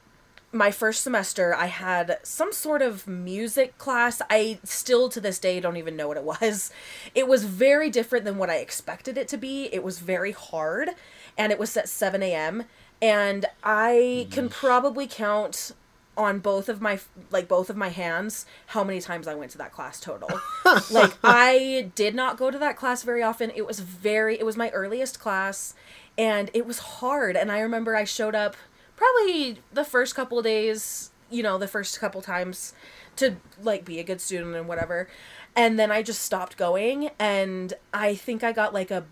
[0.52, 4.22] my first semester, I had some sort of music class.
[4.30, 6.72] I still to this day don't even know what it was.
[7.16, 9.70] It was very different than what I expected it to be.
[9.74, 10.90] It was very hard,
[11.38, 12.64] and it was at 7 a.m.
[13.02, 15.74] And I can probably count
[16.18, 17.00] on both of my
[17.32, 20.30] like both of my hands how many times I went to that class total.
[20.92, 23.52] like I did not go to that class very often.
[23.56, 25.74] It was very it was my earliest class
[26.18, 28.56] and it was hard and I remember I showed up
[28.96, 32.74] probably the first couple of days, you know, the first couple times
[33.18, 35.08] to like be a good student and whatever.
[35.56, 39.06] And then I just stopped going and I think I got like a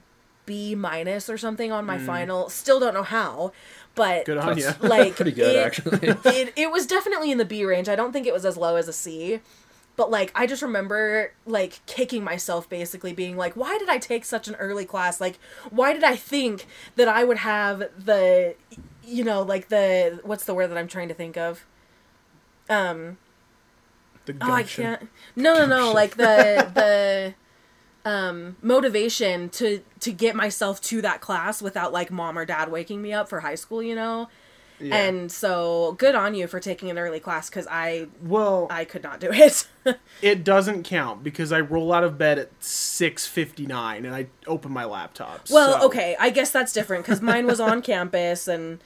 [0.46, 2.06] B minus or something on my mm.
[2.06, 2.50] final.
[2.50, 3.52] Still don't know how,
[3.94, 4.70] but Good on you.
[4.82, 6.08] like pretty good, it- actually.
[6.26, 7.88] it, it was definitely in the B range.
[7.90, 9.42] I don't think it was as low as a C.
[9.96, 14.24] But like I just remember like kicking myself basically being like why did I take
[14.24, 15.20] such an early class?
[15.20, 15.38] Like
[15.70, 16.66] why did I think
[16.96, 18.56] that I would have the
[19.10, 21.66] you know like the what's the word that I'm trying to think of?
[22.70, 23.18] Um
[24.26, 27.34] The oh I can't No, no, no, like the the
[28.10, 33.02] um motivation to to get myself to that class without like mom or dad waking
[33.02, 34.30] me up for high school, you know?
[34.82, 34.96] Yeah.
[34.96, 39.04] And so good on you for taking an early class cuz I well, I could
[39.04, 39.68] not do it.
[40.22, 44.86] it doesn't count because I roll out of bed at 6:59 and I open my
[44.86, 45.48] laptop.
[45.50, 48.80] well, so- okay, I guess that's different cuz mine was on campus and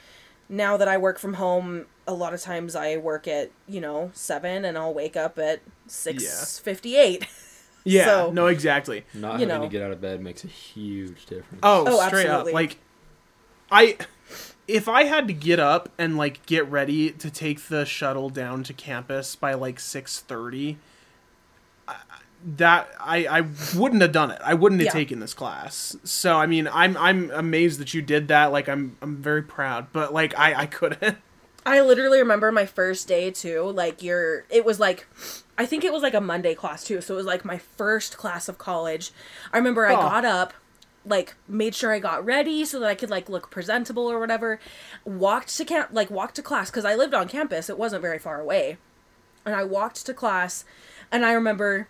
[0.50, 4.12] now that I work from home, a lot of times I work at, you know,
[4.14, 7.26] 7 and I'll wake up at 6:58.
[7.86, 8.06] Yeah.
[8.06, 9.06] so- no, exactly.
[9.14, 9.62] Not You having know.
[9.64, 11.60] to get out of bed makes a huge difference.
[11.64, 12.52] Oh, Oh, straight absolutely.
[12.52, 12.54] up.
[12.56, 12.78] Like,
[13.72, 13.98] I,
[14.68, 18.64] if I had to get up and like get ready to take the shuttle down
[18.64, 20.78] to campus by like six thirty,
[22.46, 23.42] that I I
[23.76, 24.42] wouldn't have done it.
[24.44, 24.92] I wouldn't have Yeah.
[24.92, 25.96] taken this class.
[26.04, 28.52] So I mean, I'm I'm amazed that you did that.
[28.52, 29.88] Like, I'm I'm very proud.
[29.94, 31.18] But like, I I couldn't.
[31.66, 33.72] I literally remember my first day too.
[33.74, 35.08] Like your, it was like,
[35.58, 37.00] I think it was like a Monday class too.
[37.00, 39.12] So it was like my first class of college.
[39.54, 40.54] I remember I got up,
[41.06, 44.60] like made sure I got ready so that I could like look presentable or whatever.
[45.06, 47.70] Walked to camp, like walked to class because I lived on campus.
[47.70, 48.76] It wasn't very far away,
[49.46, 50.66] and I walked to class,
[51.14, 51.88] and I remember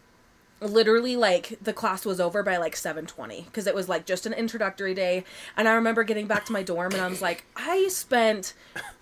[0.66, 4.34] literally like the class was over by like 7:20 because it was like just an
[4.34, 5.24] introductory day
[5.58, 8.54] and I remember getting back to my dorm and I was like I spent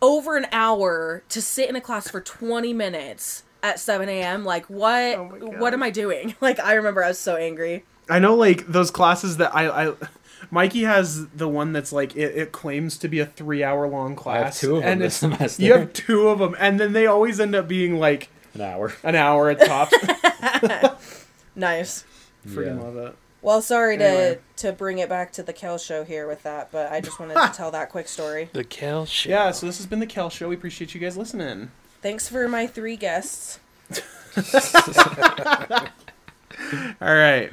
[0.02, 4.44] over an hour to sit in a class for 20 minutes at 7 a.m.
[4.44, 5.26] like what Oh
[5.60, 8.92] what am I doing like I remember I was so angry I know like those
[8.92, 9.94] classes that I I.
[10.50, 14.08] Mikey has the one that's like it, it claims to be a three hour long
[14.08, 15.64] I have class, two of them and this it's- semester.
[15.64, 18.92] you have two of them, and then they always end up being like An hour.
[19.04, 19.94] an hour at tops.
[21.62, 22.04] nice
[22.46, 22.84] Freaking Yeah.
[22.84, 23.16] love it.
[23.42, 24.40] well sorry to Anyway.
[24.58, 27.36] to bring it back to the Kel show here with that but I just wanted
[27.36, 29.30] to tell that quick story The Kel Show.
[29.30, 30.50] Yeah, so this has been the Kel Show.
[30.50, 31.72] We appreciate you guys listening.
[32.02, 33.60] thanks for my three guests
[37.02, 37.50] All right.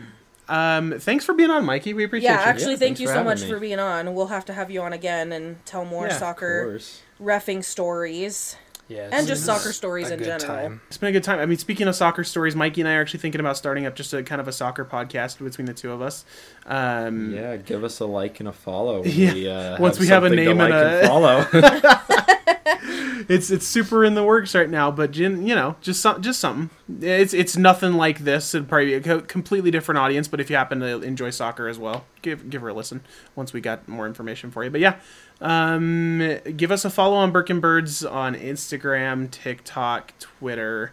[0.49, 1.93] Um, thanks for being on, Mikey.
[1.93, 2.47] We appreciate yeah you.
[2.47, 3.49] actually Yeah, actually, thank you so much me.
[3.51, 6.81] for being on we'll have to have you on again and tell more Yeah, soccer
[7.21, 8.57] refing stories
[8.89, 10.47] Yeah, And just soccer stories a in good general.
[10.63, 10.81] time.
[10.89, 11.41] It's been a good time.
[11.41, 13.95] I mean, speaking of soccer stories, Mikey and I are actually thinking about starting up
[13.95, 16.25] just a kind of a soccer podcast between the two of us.
[16.67, 19.03] Um, Yeah, give us a like and a follow.
[19.03, 22.35] when Yeah, We, uh, once we have a something to name and like a- follow.
[23.29, 26.71] it's it's super in the works right now, but you know, just some, just something.
[27.01, 28.55] It's it's nothing like this.
[28.55, 30.29] It'd probably be a co- completely different audience.
[30.29, 33.03] But if you happen to enjoy soccer as well, give give her a listen
[33.35, 34.71] once we got more information for you.
[34.71, 34.97] But yeah,
[35.41, 40.93] um, give us a follow on Birkin Birds on Instagram, TikTok, Twitter.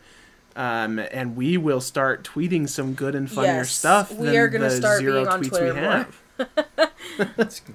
[0.57, 4.11] Um, and we will start tweeting some good and funnier Yes, stuff.
[4.13, 5.91] we than are gonna start zero being on Twitter we more.
[5.91, 6.21] have.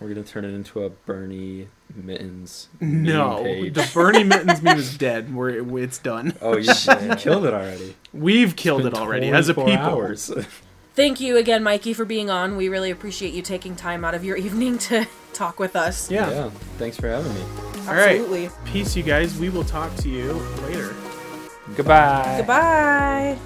[0.00, 2.68] We're gonna turn it into a Bernie Mittens.
[2.80, 3.74] No, page.
[3.74, 5.34] the Bernie Mittens meme is dead.
[5.34, 6.34] We're it's done.
[6.40, 6.72] Oh, you
[7.18, 7.96] killed it already.
[8.12, 10.00] We've killed it already as a 24 people.
[10.02, 10.32] Hours.
[10.94, 12.56] Thank you again, Mikey, for being on.
[12.56, 16.10] We really appreciate you taking time out of your evening to talk with us.
[16.10, 16.30] Yeah.
[16.30, 16.50] yeah.
[16.78, 17.42] Thanks for having me.
[17.86, 18.50] All right.
[18.64, 19.38] Peace, you guys.
[19.38, 20.32] We will talk to you
[20.62, 20.94] later.
[21.76, 22.36] Goodbye.
[22.38, 23.38] Goodbye.